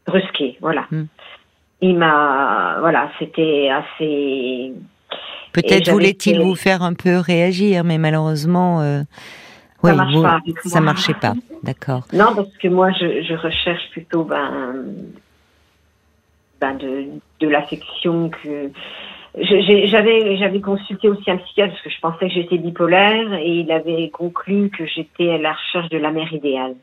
Brusqué, 0.06 0.58
voilà. 0.60 0.84
Hmm. 0.90 1.06
Il 1.80 1.96
m'a... 1.96 2.78
Voilà, 2.80 3.10
c'était 3.18 3.70
assez... 3.70 4.72
Peut-être 5.52 5.90
voulait-il 5.90 6.40
vous 6.40 6.54
faire 6.54 6.82
un 6.82 6.94
peu 6.94 7.18
réagir, 7.18 7.84
mais 7.84 7.98
malheureusement... 7.98 8.80
Euh, 8.80 9.02
ça 9.82 9.90
oui, 9.90 9.96
marche 9.96 10.22
pas 10.22 10.68
ça 10.68 10.80
marchait 10.80 11.14
pas, 11.14 11.34
d'accord. 11.62 12.02
Non, 12.12 12.34
parce 12.34 12.56
que 12.56 12.68
moi, 12.68 12.90
je, 12.92 13.22
je 13.22 13.34
recherche 13.34 13.90
plutôt 13.90 14.24
ben, 14.24 14.84
ben 16.60 16.74
de, 16.74 17.04
de 17.40 17.48
l'affection 17.48 18.30
que 18.30 18.70
j'avais 19.38 20.36
j'avais 20.38 20.60
consulté 20.60 21.08
aussi 21.08 21.30
un 21.30 21.36
psychiatre 21.36 21.72
parce 21.72 21.82
que 21.82 21.90
je 21.90 22.00
pensais 22.00 22.28
que 22.28 22.34
j'étais 22.34 22.56
bipolaire 22.56 23.34
et 23.34 23.60
il 23.60 23.70
avait 23.70 24.08
conclu 24.08 24.70
que 24.70 24.86
j'étais 24.86 25.30
à 25.30 25.38
la 25.38 25.52
recherche 25.52 25.90
de 25.90 25.98
la 25.98 26.10
mère 26.10 26.32
idéale. 26.32 26.74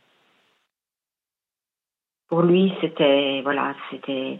Pour 2.30 2.44
lui, 2.44 2.74
c'était 2.80 3.41
voilà, 3.41 3.74
c'était 3.89 4.38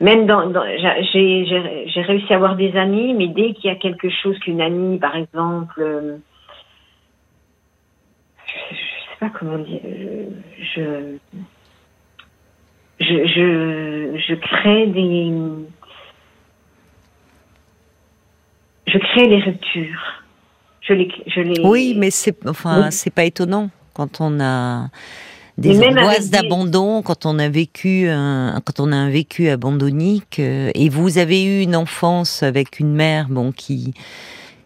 même 0.00 0.26
dans, 0.26 0.48
dans 0.50 0.64
j'ai 1.12 1.46
j'ai 1.86 2.02
réussi 2.02 2.32
à 2.32 2.36
avoir 2.36 2.56
des 2.56 2.76
amis, 2.76 3.14
mais 3.14 3.28
dès 3.28 3.54
qu'il 3.54 3.70
y 3.70 3.72
a 3.72 3.76
quelque 3.76 4.08
chose 4.10 4.38
qu'une 4.40 4.60
amie, 4.60 4.98
par 4.98 5.16
exemple, 5.16 5.80
euh, 5.80 6.16
je, 8.46 8.74
je, 8.74 8.80
sais 8.80 9.18
pas 9.20 9.30
comment 9.30 9.58
dire, 9.58 9.80
je 10.74 11.16
je, 13.00 13.26
je, 13.26 14.22
je 14.28 14.34
crée 14.34 14.86
des. 14.86 15.32
Je 18.86 18.98
crée 18.98 19.28
des 19.28 19.40
ruptures. 19.40 20.22
Je 20.82 20.92
les, 20.92 21.10
je 21.26 21.40
les... 21.40 21.60
Oui, 21.64 21.94
mais 21.96 22.10
c'est 22.10 22.46
enfin 22.46 22.90
c'est 22.90 23.12
pas 23.12 23.24
étonnant 23.24 23.70
quand 23.94 24.20
on 24.20 24.38
a 24.40 24.88
des 25.56 25.80
angoisses 25.80 26.30
d'abandon, 26.30 27.02
quand 27.02 27.26
on 27.26 27.38
a 27.38 27.48
vécu 27.48 28.08
un, 28.08 28.60
quand 28.64 28.80
on 28.80 28.90
a 28.92 28.96
un 28.96 29.10
vécu 29.10 29.48
abandonnique 29.48 30.38
et 30.38 30.88
vous 30.88 31.18
avez 31.18 31.44
eu 31.44 31.62
une 31.62 31.76
enfance 31.76 32.42
avec 32.42 32.80
une 32.80 32.92
mère 32.92 33.28
bon 33.28 33.52
qui 33.52 33.94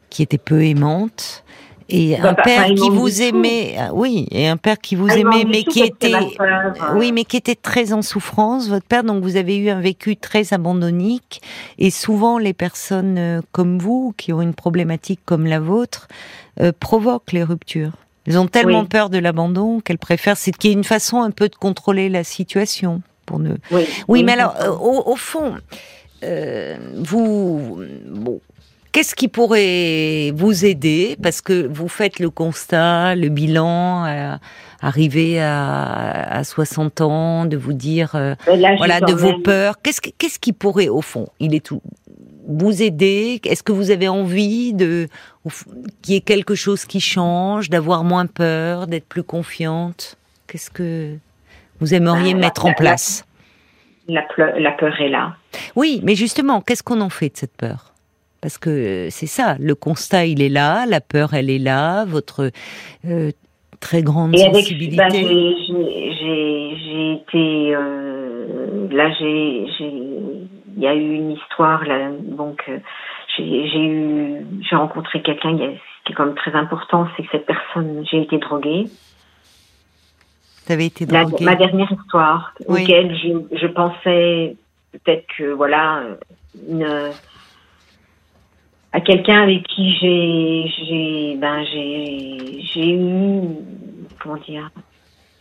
qui 0.08 0.22
était 0.22 0.38
peu 0.38 0.64
aimante 0.64 1.44
et 1.90 2.18
un 2.18 2.34
père 2.34 2.66
qui 2.66 2.90
vous 2.90 3.22
aimait, 3.22 3.76
ah 3.78 3.90
oui, 3.94 4.26
et 4.30 4.46
un 4.46 4.58
père 4.58 4.78
qui 4.78 4.94
vous 4.94 5.08
aimait, 5.08 5.44
mais 5.46 5.62
qui 5.62 5.80
était, 5.80 6.12
oui, 6.94 7.12
mais 7.12 7.24
qui 7.24 7.38
était 7.38 7.54
très 7.54 7.94
en 7.94 8.02
souffrance, 8.02 8.68
votre 8.68 8.86
père. 8.86 9.04
Donc 9.04 9.22
vous 9.22 9.36
avez 9.36 9.56
eu 9.56 9.70
un 9.70 9.80
vécu 9.80 10.16
très 10.16 10.52
abandonnique, 10.52 11.40
et 11.78 11.90
souvent 11.90 12.36
les 12.38 12.52
personnes 12.52 13.16
euh, 13.16 13.40
comme 13.52 13.78
vous, 13.78 14.12
qui 14.18 14.34
ont 14.34 14.42
une 14.42 14.52
problématique 14.52 15.20
comme 15.24 15.46
la 15.46 15.60
vôtre, 15.60 16.08
euh, 16.60 16.72
provoquent 16.78 17.32
les 17.32 17.42
ruptures. 17.42 17.92
Elles 18.28 18.38
ont 18.38 18.46
tellement 18.46 18.84
peur 18.84 19.10
de 19.10 19.18
l'abandon 19.18 19.80
qu'elles 19.80 19.98
préfèrent, 19.98 20.36
c'est 20.36 20.52
qu'il 20.52 20.70
y 20.70 20.72
ait 20.72 20.76
une 20.76 20.84
façon 20.84 21.22
un 21.22 21.30
peu 21.30 21.48
de 21.48 21.56
contrôler 21.56 22.08
la 22.08 22.24
situation 22.24 23.02
pour 23.26 23.38
ne. 23.38 23.54
Oui, 23.70 23.84
oui 24.08 24.22
mais 24.24 24.32
alors, 24.32 24.54
euh, 24.60 24.70
au, 24.70 25.12
au, 25.12 25.16
fond, 25.16 25.54
euh, 26.22 26.76
vous, 26.96 27.82
bon, 28.06 28.40
Qu'est-ce 28.90 29.14
qui 29.14 29.28
pourrait 29.28 30.32
vous 30.34 30.64
aider? 30.64 31.16
Parce 31.22 31.42
que 31.42 31.66
vous 31.66 31.88
faites 31.88 32.18
le 32.18 32.30
constat, 32.30 33.14
le 33.14 33.28
bilan, 33.28 34.06
euh, 34.06 34.34
arriver 34.80 35.40
à, 35.40 36.38
à, 36.38 36.42
60 36.42 37.02
ans, 37.02 37.44
de 37.44 37.56
vous 37.56 37.74
dire, 37.74 38.14
euh, 38.14 38.34
voilà, 38.46 39.00
de 39.00 39.12
vos 39.12 39.38
peurs. 39.40 39.80
Qu'est-ce, 39.82 40.00
qu'est-ce 40.00 40.38
qui 40.38 40.54
pourrait, 40.54 40.88
au 40.88 41.02
fond, 41.02 41.28
il 41.38 41.54
est 41.54 41.64
tout, 41.64 41.82
vous 42.48 42.82
aider? 42.82 43.40
Est-ce 43.44 43.62
que 43.62 43.72
vous 43.72 43.90
avez 43.90 44.08
envie 44.08 44.72
de 44.72 45.06
qu'il 46.02 46.14
y 46.14 46.16
ait 46.16 46.22
quelque 46.22 46.54
chose 46.54 46.84
qui 46.84 47.00
change, 47.00 47.70
d'avoir 47.70 48.02
moins 48.02 48.26
peur, 48.26 48.86
d'être 48.86 49.06
plus 49.06 49.22
confiante? 49.22 50.16
Qu'est-ce 50.48 50.70
que 50.70 51.14
vous 51.78 51.94
aimeriez 51.94 52.34
bah, 52.34 52.40
mettre 52.40 52.66
en 52.66 52.72
place? 52.72 53.24
La, 54.08 54.26
la 54.58 54.72
peur 54.72 55.00
est 55.00 55.10
là. 55.10 55.36
Oui, 55.76 56.00
mais 56.02 56.14
justement, 56.14 56.62
qu'est-ce 56.62 56.82
qu'on 56.82 57.02
en 57.02 57.10
fait 57.10 57.28
de 57.28 57.36
cette 57.36 57.56
peur? 57.56 57.92
Parce 58.40 58.56
que 58.56 59.08
c'est 59.10 59.26
ça, 59.26 59.56
le 59.58 59.74
constat 59.74 60.26
il 60.26 60.40
est 60.40 60.48
là, 60.48 60.86
la 60.86 61.00
peur 61.00 61.34
elle 61.34 61.50
est 61.50 61.58
là, 61.58 62.04
votre 62.04 62.52
euh, 63.04 63.32
très 63.80 64.02
grande 64.02 64.34
Et 64.34 64.38
sensibilité. 64.38 64.96
Bah, 64.96 65.08
j'ai 65.10 65.24
été 67.14 67.74
euh, 67.74 68.88
là, 68.92 69.12
j'ai 69.18 69.66
il 70.78 70.84
y 70.84 70.86
a 70.86 70.94
eu 70.94 71.14
une 71.14 71.32
histoire 71.32 71.84
là, 71.84 72.10
donc 72.22 72.64
euh, 72.68 72.78
j'ai 73.36 73.84
eu 73.84 74.46
j'ai 74.62 74.76
rencontré 74.76 75.20
quelqu'un 75.22 75.56
qui 75.56 76.12
est 76.12 76.14
quand 76.14 76.26
même 76.26 76.36
très 76.36 76.54
important, 76.54 77.08
c'est 77.16 77.24
que 77.24 77.28
cette 77.32 77.46
personne 77.46 78.04
j'ai 78.08 78.22
été 78.22 78.38
droguée. 78.38 78.84
Vous 80.66 80.72
avez 80.72 80.86
été 80.86 81.04
droguée. 81.04 81.44
ma 81.44 81.56
dernière 81.56 81.90
histoire, 81.90 82.54
auquel 82.66 83.12
je, 83.16 83.56
je 83.56 83.66
pensais 83.66 84.56
peut-être 84.92 85.26
que 85.36 85.52
voilà 85.52 86.04
une 86.68 87.12
à 88.92 89.00
quelqu'un 89.00 89.42
avec 89.42 89.66
qui 89.66 89.96
j'ai 90.00 90.72
j'ai 90.78 91.36
ben 91.36 91.64
j'ai 91.64 92.62
j'ai 92.62 92.94
eu 92.94 93.42
comment 94.20 94.36
dire 94.36 94.70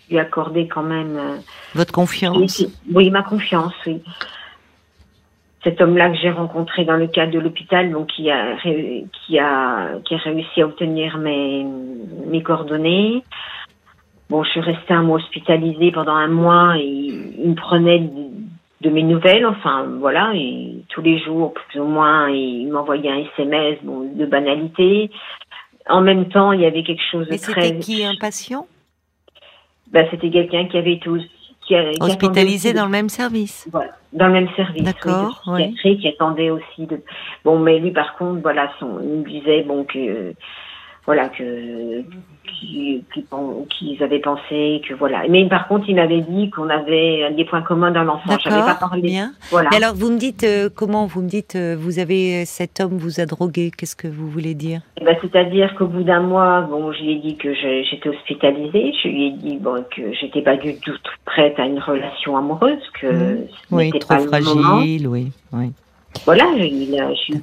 lui 0.09 0.17
accordé 0.17 0.67
quand 0.67 0.83
même 0.83 1.15
euh, 1.15 1.37
votre 1.75 1.91
confiance 1.93 2.65
oui 2.93 3.11
ma 3.11 3.21
confiance 3.21 3.73
oui 3.85 4.01
cet 5.63 5.81
homme-là 5.81 6.09
que 6.11 6.17
j'ai 6.17 6.29
rencontré 6.29 6.85
dans 6.85 6.95
le 6.97 7.07
cadre 7.07 7.31
de 7.31 7.39
l'hôpital 7.39 7.91
donc 7.91 8.07
qui 8.07 8.29
a 8.29 8.55
qui 9.25 9.39
a 9.39 9.99
qui 10.05 10.15
a 10.15 10.17
réussi 10.17 10.61
à 10.61 10.65
obtenir 10.65 11.17
mes 11.17 11.65
mes 12.27 12.43
coordonnées 12.43 13.23
bon 14.29 14.43
je 14.43 14.49
suis 14.51 14.59
restée 14.61 14.93
un 14.93 15.03
mois 15.03 15.17
hospitalisée 15.17 15.91
pendant 15.91 16.15
un 16.15 16.27
mois 16.27 16.77
et 16.77 16.85
il 16.85 17.49
me 17.49 17.55
prenait 17.55 18.09
de 18.81 18.89
mes 18.89 19.03
nouvelles, 19.03 19.45
enfin 19.45 19.87
voilà, 19.99 20.33
et 20.35 20.83
tous 20.89 21.01
les 21.01 21.19
jours 21.19 21.53
plus 21.53 21.79
ou 21.79 21.85
moins, 21.85 22.29
il 22.29 22.67
m'envoyait 22.71 23.09
un 23.09 23.25
SMS 23.35 23.79
bon, 23.81 24.07
de 24.13 24.25
banalité. 24.25 25.09
en 25.89 26.01
même 26.01 26.29
temps, 26.29 26.51
il 26.51 26.61
y 26.61 26.65
avait 26.65 26.83
quelque 26.83 27.01
chose 27.11 27.27
de 27.27 27.33
Et 27.33 27.39
très. 27.39 27.61
c'était 27.61 27.79
qui 27.79 28.03
un 28.05 28.15
patient? 28.19 28.67
Bah, 29.91 30.01
c'était 30.11 30.29
quelqu'un 30.29 30.67
qui 30.67 30.77
avait 30.77 30.93
été 30.93 31.09
qui, 31.61 31.75
Hospitalisé 31.99 32.73
dans 32.73 32.85
le 32.85 32.91
même 32.91 33.09
service 33.09 33.65
de- 33.65 33.71
voilà, 33.71 33.91
dans 34.13 34.27
le 34.27 34.33
même 34.33 34.49
service. 34.55 34.83
D'accord, 34.83 35.41
oui, 35.47 35.67
de 35.67 35.73
psychiatrie, 35.73 35.97
qui 35.99 36.07
attendait 36.09 36.49
aussi 36.49 36.85
de. 36.85 37.01
Bon, 37.43 37.59
mais 37.59 37.79
lui, 37.79 37.91
par 37.91 38.15
contre, 38.15 38.41
voilà, 38.41 38.71
son, 38.79 38.99
il 39.01 39.19
me 39.19 39.23
disait 39.23 39.63
bon 39.63 39.83
que 39.83 40.33
voilà 41.07 41.29
que 41.29 42.03
qu'ils 42.59 43.03
qu'ils 43.69 44.03
avaient 44.03 44.19
pensé 44.19 44.81
que 44.87 44.93
voilà. 44.93 45.23
Mais 45.29 45.47
par 45.47 45.67
contre, 45.67 45.85
il 45.89 45.95
m'avait 45.95 46.21
dit 46.21 46.49
qu'on 46.49 46.69
avait 46.69 47.31
des 47.33 47.45
points 47.45 47.61
communs 47.61 47.91
dans 47.91 48.03
l'enfant. 48.03 48.37
J'avais 48.43 48.61
pas 48.61 48.75
parlé. 48.75 49.01
bien. 49.01 49.31
Voilà. 49.49 49.69
Et 49.73 49.77
alors, 49.77 49.95
vous 49.95 50.11
me 50.11 50.17
dites 50.17 50.43
euh, 50.43 50.69
comment 50.73 51.05
Vous 51.05 51.21
me 51.21 51.27
dites, 51.29 51.55
euh, 51.55 51.75
vous 51.79 51.99
avez 51.99 52.45
cet 52.45 52.79
homme 52.79 52.97
vous 52.97 53.19
a 53.19 53.25
drogué. 53.25 53.71
Qu'est-ce 53.75 53.95
que 53.95 54.07
vous 54.07 54.29
voulez 54.29 54.53
dire? 54.53 54.81
Eh 54.99 55.05
ben, 55.05 55.15
C'est-à-dire 55.21 55.75
qu'au 55.75 55.87
bout 55.87 56.03
d'un 56.03 56.21
mois, 56.21 56.61
bon, 56.61 56.91
je 56.91 57.01
lui 57.03 57.11
ai 57.13 57.15
dit 57.19 57.37
que 57.37 57.53
je- 57.53 57.83
j'étais 57.89 58.09
hospitalisée. 58.09 58.93
Je 59.03 59.07
lui 59.07 59.27
ai 59.27 59.31
dit 59.31 59.57
bon, 59.57 59.83
que 59.95 60.13
j'étais 60.19 60.41
pas 60.41 60.57
du 60.57 60.77
tout 60.79 60.91
prête 61.25 61.57
à 61.59 61.65
une 61.65 61.79
relation 61.79 62.35
amoureuse, 62.37 62.83
que 62.99 63.07
ce 63.09 63.47
Oui, 63.75 63.85
n'était 63.85 63.99
trop 63.99 64.15
pas 64.29 64.39
le 64.39 64.45
moment. 64.45 64.61
fragile, 64.77 65.07
oui, 65.07 65.31
oui. 65.53 65.71
Voilà, 66.25 66.45
je, 66.57 66.63
a- 66.99 67.13
je 67.13 67.37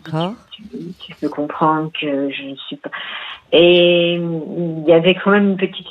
tu, 0.55 0.63
tu 1.01 1.15
peux 1.21 1.29
comprendre 1.29 1.91
que 1.99 2.31
je 2.31 2.43
ne 2.43 2.57
suis 2.57 2.77
pas. 2.77 2.91
Et 3.53 4.15
il 4.15 4.85
y 4.87 4.93
avait 4.93 5.15
quand 5.15 5.31
même 5.31 5.51
une 5.51 5.57
petite 5.57 5.87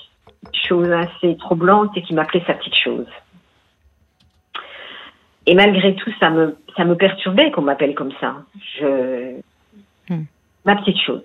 chose 0.68 0.92
assez 0.92 1.38
troublante, 1.38 1.92
c'est 1.94 2.02
qu'il 2.02 2.16
m'appelait 2.16 2.44
sa 2.46 2.54
petite 2.54 2.76
chose. 2.76 3.08
Et 5.46 5.56
malgré 5.56 5.96
tout, 5.96 6.12
ça 6.20 6.30
me, 6.30 6.58
ça 6.78 6.86
me 6.86 6.96
perturbait 6.96 7.52
qu'on 7.52 7.62
m'appelle 7.62 7.96
comme 7.96 8.14
ça. 8.22 8.36
Je, 8.78 9.42
Hmm. 10.10 10.24
ma 10.66 10.76
petite 10.76 11.00
chose. 11.00 11.24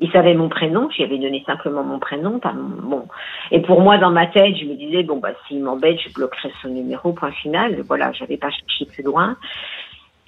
Il 0.00 0.10
savait 0.12 0.34
mon 0.34 0.48
prénom, 0.48 0.88
j'y 0.90 1.02
avais 1.02 1.18
donné 1.18 1.42
simplement 1.44 1.82
mon 1.82 1.98
prénom, 1.98 2.38
pas 2.38 2.52
mon, 2.52 2.68
bon. 2.88 3.08
Et 3.50 3.60
pour 3.60 3.80
moi, 3.80 3.98
dans 3.98 4.12
ma 4.12 4.28
tête, 4.28 4.56
je 4.56 4.64
me 4.64 4.74
disais, 4.74 5.02
bon, 5.02 5.16
bah, 5.16 5.32
s'il 5.46 5.60
m'embête, 5.60 5.98
je 6.00 6.12
bloquerai 6.12 6.52
son 6.62 6.68
numéro, 6.68 7.12
point 7.12 7.32
final. 7.32 7.80
Voilà, 7.82 8.12
j'avais 8.12 8.36
pas 8.36 8.50
cherché 8.50 8.84
plus 8.84 9.02
loin. 9.02 9.36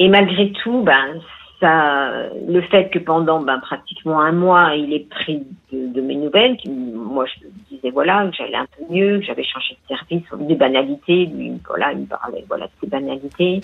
Et 0.01 0.09
malgré 0.09 0.51
tout, 0.51 0.83
ben, 0.83 1.21
le 1.63 2.61
fait 2.71 2.91
que 2.91 2.99
pendant 2.99 3.43
ben, 3.43 3.59
pratiquement 3.59 4.21
un 4.21 4.33
mois, 4.33 4.75
il 4.75 4.93
ait 4.93 5.07
pris 5.11 5.43
de, 5.73 6.01
mes 6.01 6.17
nouvelles, 6.17 6.57
moi 6.67 7.27
je 7.27 7.47
disais 7.71 7.91
voilà 7.91 8.27
que 8.29 8.37
j'allais 8.37 8.57
un 8.57 8.67
peu 8.67 8.93
mieux, 8.93 9.19
que 9.19 9.25
j'avais 9.25 9.45
changé 9.45 9.77
de 9.83 9.97
service, 9.97 10.25
des 10.49 10.55
banalités, 10.55 11.27
lui 11.27 11.53
voilà, 11.67 11.93
il 11.93 12.01
me 12.01 12.07
parlait 12.07 12.45
voilà 12.49 12.67
de 12.67 12.73
ces 12.81 12.87
banalités. 12.87 13.61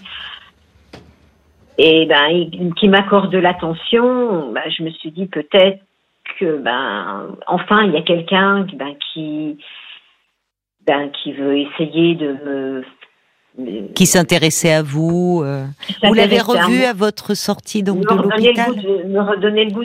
Et 1.78 2.06
ben, 2.06 2.50
qui 2.74 2.88
m'accorde 2.88 3.30
de 3.30 3.38
l'attention, 3.38 4.52
ben, 4.52 4.62
je 4.70 4.82
me 4.82 4.90
suis 4.90 5.10
dit 5.10 5.26
peut-être 5.26 5.82
que 6.38 6.58
ben, 6.58 7.36
enfin 7.46 7.84
il 7.84 7.92
y 7.92 7.96
a 7.96 8.02
quelqu'un 8.02 8.66
ben, 8.74 8.94
qui 9.12 9.58
ben, 10.86 11.10
qui 11.10 11.32
veut 11.32 11.58
essayer 11.58 12.14
de 12.14 12.32
me 12.32 12.84
Qui 13.94 14.04
s'intéressait 14.04 14.72
à 14.72 14.82
vous 14.82 15.42
euh, 15.42 15.64
Vous 16.02 16.12
l'avez 16.12 16.38
s'intéressait 16.38 16.58
à 16.58 16.66
revu 16.66 16.84
à 16.84 16.92
votre 16.92 17.34
sortie 17.34 17.82
donc 17.82 17.98
me 17.98 18.02
de 18.04 18.22
l'hôpital 18.22 18.72
me 19.08 19.20
redonner 19.20 19.64
le 19.64 19.70
goût 19.70 19.84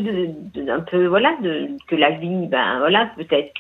d'un 0.60 0.82
peu 0.82 1.06
voilà 1.06 1.36
de 1.42 1.70
que 1.88 1.96
la 1.96 2.12
vie 2.12 2.48
ben 2.48 2.80
voilà 2.80 3.12
peut-être. 3.16 3.54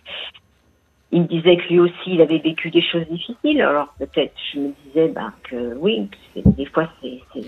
Il 1.13 1.21
me 1.23 1.27
disait 1.27 1.57
que 1.57 1.67
lui 1.69 1.79
aussi 1.79 2.07
il 2.07 2.21
avait 2.21 2.39
vécu 2.39 2.69
des 2.71 2.81
choses 2.81 3.05
difficiles. 3.09 3.61
Alors 3.61 3.93
peut-être 3.99 4.33
je 4.53 4.59
me 4.59 4.73
disais 4.85 5.07
ben 5.07 5.31
que 5.43 5.75
oui 5.77 6.09
des 6.35 6.65
fois 6.65 6.89
c'est, 7.01 7.19
c'est 7.33 7.47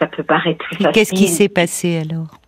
ça 0.00 0.06
peut 0.06 0.22
paraître 0.22 0.64
plus 0.64 0.76
facile 0.76 0.92
Qu'est-ce 0.92 1.12
qui 1.12 1.28
s'est 1.28 1.48
passé 1.48 1.98
alors? 1.98 2.38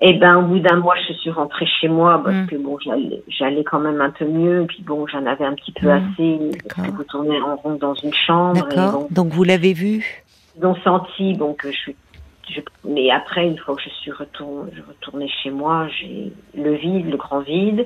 Et 0.00 0.12
ben 0.14 0.36
au 0.36 0.42
bout 0.42 0.58
d'un 0.58 0.76
mois 0.76 0.94
je 1.08 1.12
suis 1.14 1.30
rentrée 1.30 1.66
chez 1.66 1.88
moi 1.88 2.20
parce 2.22 2.36
Mm. 2.36 2.46
que 2.48 2.56
bon 2.56 2.78
j'allais, 2.84 3.22
j'allais 3.28 3.64
quand 3.64 3.78
même 3.80 4.00
un 4.00 4.10
peu 4.10 4.26
mieux. 4.26 4.62
Et 4.62 4.66
puis 4.66 4.82
bon 4.82 5.06
j'en 5.06 5.24
avais 5.26 5.44
un 5.44 5.54
petit 5.54 5.72
peu 5.72 5.86
Mm. 5.88 5.90
assez. 6.12 6.50
Parce 6.68 6.88
que 6.88 6.94
vous 6.94 7.04
tournez 7.04 7.40
en 7.40 7.56
rond 7.56 7.74
dans 7.76 7.94
une 7.94 8.12
chambre 8.14 8.66
et 8.70 8.76
bon. 8.76 9.08
Donc 9.10 9.28
vous 9.32 9.44
l'avez 9.44 9.72
vu? 9.72 10.04
Ils 10.58 10.66
ont 10.66 10.76
senti 10.84 11.34
bon 11.34 11.54
que 11.54 11.70
je 11.72 11.76
suis 11.76 11.96
je- 12.48 12.60
mais 12.84 13.10
après 13.10 13.44
une 13.46 13.58
fois 13.58 13.74
que 13.74 13.82
je 13.82 13.88
suis 13.90 14.12
retournée 14.12 14.70
je 14.76 14.80
retournée 14.82 15.28
chez 15.42 15.50
moi 15.50 15.88
j'ai 15.98 16.32
le 16.54 16.74
vide 16.74 17.10
le 17.10 17.16
grand 17.16 17.40
vide 17.40 17.84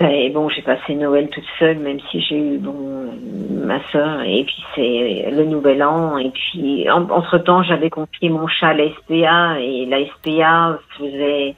et 0.00 0.30
bon 0.30 0.48
j'ai 0.48 0.62
passé 0.62 0.94
Noël 0.94 1.28
toute 1.28 1.44
seule 1.58 1.78
même 1.78 1.98
si 2.10 2.20
j'ai 2.20 2.36
eu 2.36 2.58
bon 2.58 3.10
ma 3.50 3.80
sœur 3.90 4.22
et 4.22 4.44
puis 4.44 4.64
c'est 4.74 5.30
le 5.30 5.44
nouvel 5.44 5.82
an 5.82 6.18
et 6.18 6.30
puis 6.30 6.90
entre 6.90 7.38
temps 7.38 7.62
j'avais 7.62 7.90
confié 7.90 8.28
mon 8.28 8.48
chat 8.48 8.68
à 8.68 8.74
la 8.74 8.88
SPA 8.88 9.60
et 9.60 9.86
la 9.86 10.04
SPA 10.06 10.78
faisait 10.98 11.54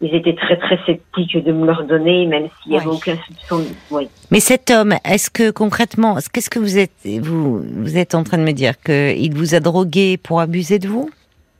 ils 0.00 0.14
étaient 0.14 0.34
très 0.34 0.56
très 0.56 0.78
sceptiques 0.86 1.44
de 1.44 1.52
me 1.52 1.66
le 1.66 1.72
redonner 1.72 2.26
même 2.26 2.48
s'il 2.62 2.72
n'y 2.72 2.78
avait 2.78 2.86
aucun 2.86 3.16
soupçon 3.26 3.64
oui 3.90 4.08
Mais 4.30 4.40
cet 4.40 4.70
homme, 4.70 4.94
est-ce 5.04 5.28
que 5.30 5.50
concrètement, 5.50 6.18
qu'est-ce 6.32 6.50
que 6.50 6.60
vous 6.60 6.78
êtes 6.78 6.92
vous 7.04 7.60
vous 7.60 7.96
êtes 7.98 8.14
en 8.14 8.22
train 8.22 8.38
de 8.38 8.44
me 8.44 8.52
dire? 8.52 8.74
Que 8.80 9.12
il 9.16 9.34
vous 9.34 9.56
a 9.56 9.60
drogué 9.60 10.16
pour 10.16 10.40
abuser 10.40 10.78
de 10.78 10.86
vous? 10.86 11.10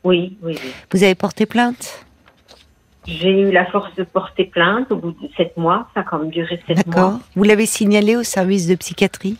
Oui 0.05 0.37
oui, 0.41 0.53
oui. 0.63 0.71
Vous 0.91 1.03
avez 1.03 1.15
porté 1.15 1.45
plainte? 1.45 2.05
J'ai 3.07 3.29
eu 3.41 3.51
la 3.51 3.65
force 3.65 3.93
de 3.95 4.03
porter 4.03 4.45
plainte 4.45 4.91
au 4.91 4.97
bout 4.97 5.11
de 5.11 5.29
sept 5.37 5.55
mois. 5.57 5.87
Ça 5.93 6.01
a 6.01 6.03
quand 6.03 6.19
même 6.19 6.29
duré 6.29 6.59
sept 6.67 6.77
D'accord. 6.77 7.11
mois. 7.11 7.19
Vous 7.35 7.43
l'avez 7.43 7.65
signalé 7.65 8.15
au 8.15 8.23
service 8.23 8.67
de 8.67 8.75
psychiatrie 8.75 9.37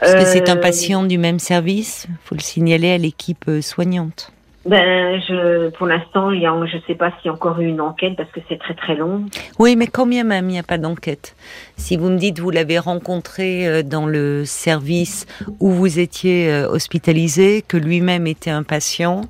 Parce 0.00 0.14
que 0.14 0.24
c'est 0.24 0.48
un 0.48 0.56
Euh, 0.56 0.60
patient 0.60 1.04
du 1.04 1.18
même 1.18 1.38
service, 1.38 2.06
faut 2.24 2.34
le 2.34 2.40
signaler 2.40 2.90
à 2.92 2.98
l'équipe 2.98 3.44
euh, 3.48 3.60
soignante. 3.62 4.32
Ben, 4.66 5.20
je, 5.20 5.70
pour 5.70 5.86
l'instant, 5.86 6.32
il 6.32 6.40
y 6.40 6.46
a, 6.46 6.52
je 6.66 6.78
sais 6.88 6.96
pas 6.96 7.10
s'il 7.12 7.26
y 7.26 7.28
a 7.28 7.32
encore 7.32 7.60
eu 7.60 7.68
une 7.68 7.80
enquête 7.80 8.16
parce 8.16 8.30
que 8.32 8.40
c'est 8.48 8.58
très 8.58 8.74
très 8.74 8.96
long. 8.96 9.24
Oui, 9.60 9.76
mais 9.76 9.86
quand 9.86 10.06
même, 10.06 10.32
il 10.32 10.46
n'y 10.46 10.58
a 10.58 10.64
pas 10.64 10.78
d'enquête. 10.78 11.36
Si 11.76 11.96
vous 11.96 12.08
me 12.08 12.18
dites 12.18 12.40
vous 12.40 12.50
l'avez 12.50 12.80
rencontré 12.80 13.68
euh, 13.68 13.82
dans 13.84 14.06
le 14.06 14.44
service 14.44 15.26
où 15.60 15.70
vous 15.70 16.00
étiez 16.00 16.50
euh, 16.50 16.68
hospitalisé, 16.68 17.62
que 17.62 17.76
lui-même 17.76 18.26
était 18.26 18.50
un 18.50 18.64
patient, 18.64 19.22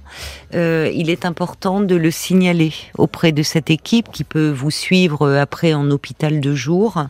euh, 0.55 0.91
il 0.95 1.11
est 1.11 1.27
important 1.27 1.81
de 1.81 1.97
le 1.97 2.11
signaler 2.11 2.73
auprès 2.97 3.33
de 3.33 3.43
cette 3.43 3.69
équipe 3.69 4.11
qui 4.11 4.25
peut 4.25 4.51
vous 4.51 4.71
suivre 4.71 5.37
après 5.37 5.75
en 5.75 5.91
hôpital 5.91 6.41
de 6.41 6.55
jour. 6.55 7.05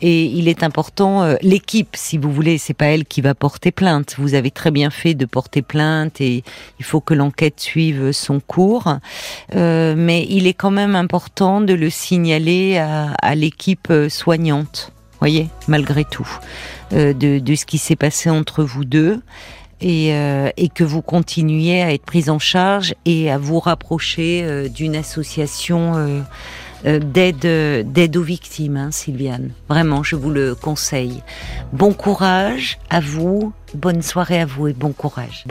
Et 0.00 0.24
il 0.24 0.46
est 0.48 0.62
important, 0.62 1.34
l'équipe, 1.40 1.96
si 1.96 2.18
vous 2.18 2.30
voulez, 2.30 2.58
c'est 2.58 2.74
pas 2.74 2.86
elle 2.86 3.04
qui 3.04 3.20
va 3.20 3.34
porter 3.34 3.72
plainte. 3.72 4.14
Vous 4.18 4.34
avez 4.34 4.50
très 4.50 4.70
bien 4.70 4.90
fait 4.90 5.14
de 5.14 5.24
porter 5.24 5.62
plainte 5.62 6.20
et 6.20 6.44
il 6.78 6.84
faut 6.84 7.00
que 7.00 7.14
l'enquête 7.14 7.63
suive 7.64 8.12
son 8.12 8.40
cours. 8.40 8.98
Euh, 9.54 9.94
mais 9.96 10.26
il 10.28 10.46
est 10.46 10.54
quand 10.54 10.70
même 10.70 10.94
important 10.94 11.60
de 11.60 11.74
le 11.74 11.90
signaler 11.90 12.78
à, 12.78 13.34
l'équipe 13.34 13.88
euh, 13.90 14.08
soignante, 14.08 14.92
voyez, 15.18 15.48
malgré 15.68 16.04
tout, 16.04 16.28
euh, 16.92 17.12
de, 17.12 17.54
ce 17.54 17.64
qui 17.64 17.78
s'est 17.78 17.96
passé 17.96 18.30
entre 18.30 18.62
vous 18.62 18.84
deux. 18.84 19.20
Et, 19.80 20.14
que 20.74 20.84
vous 20.84 21.02
continuiez 21.02 21.82
à 21.82 21.92
être 21.92 22.06
prise 22.06 22.30
en 22.30 22.38
charge 22.38 22.94
et 23.04 23.30
à 23.30 23.36
vous 23.36 23.60
rapprocher 23.60 24.70
d'une 24.70 24.96
association 24.96 26.24
d'aide 26.84 28.16
aux 28.16 28.22
victimes, 28.22 28.78
hein, 28.78 28.90
Sylviane. 28.90 29.50
Vraiment, 29.68 30.02
je 30.02 30.16
vous 30.16 30.30
le 30.30 30.54
conseille. 30.54 31.22
Bon 31.74 31.92
courage 31.92 32.78
à 32.88 33.00
vous, 33.00 33.52
bonne 33.74 34.00
soirée 34.00 34.40
à 34.40 34.46
vous 34.46 34.68
et 34.68 34.72
bon 34.72 34.92
courage. 34.92 35.42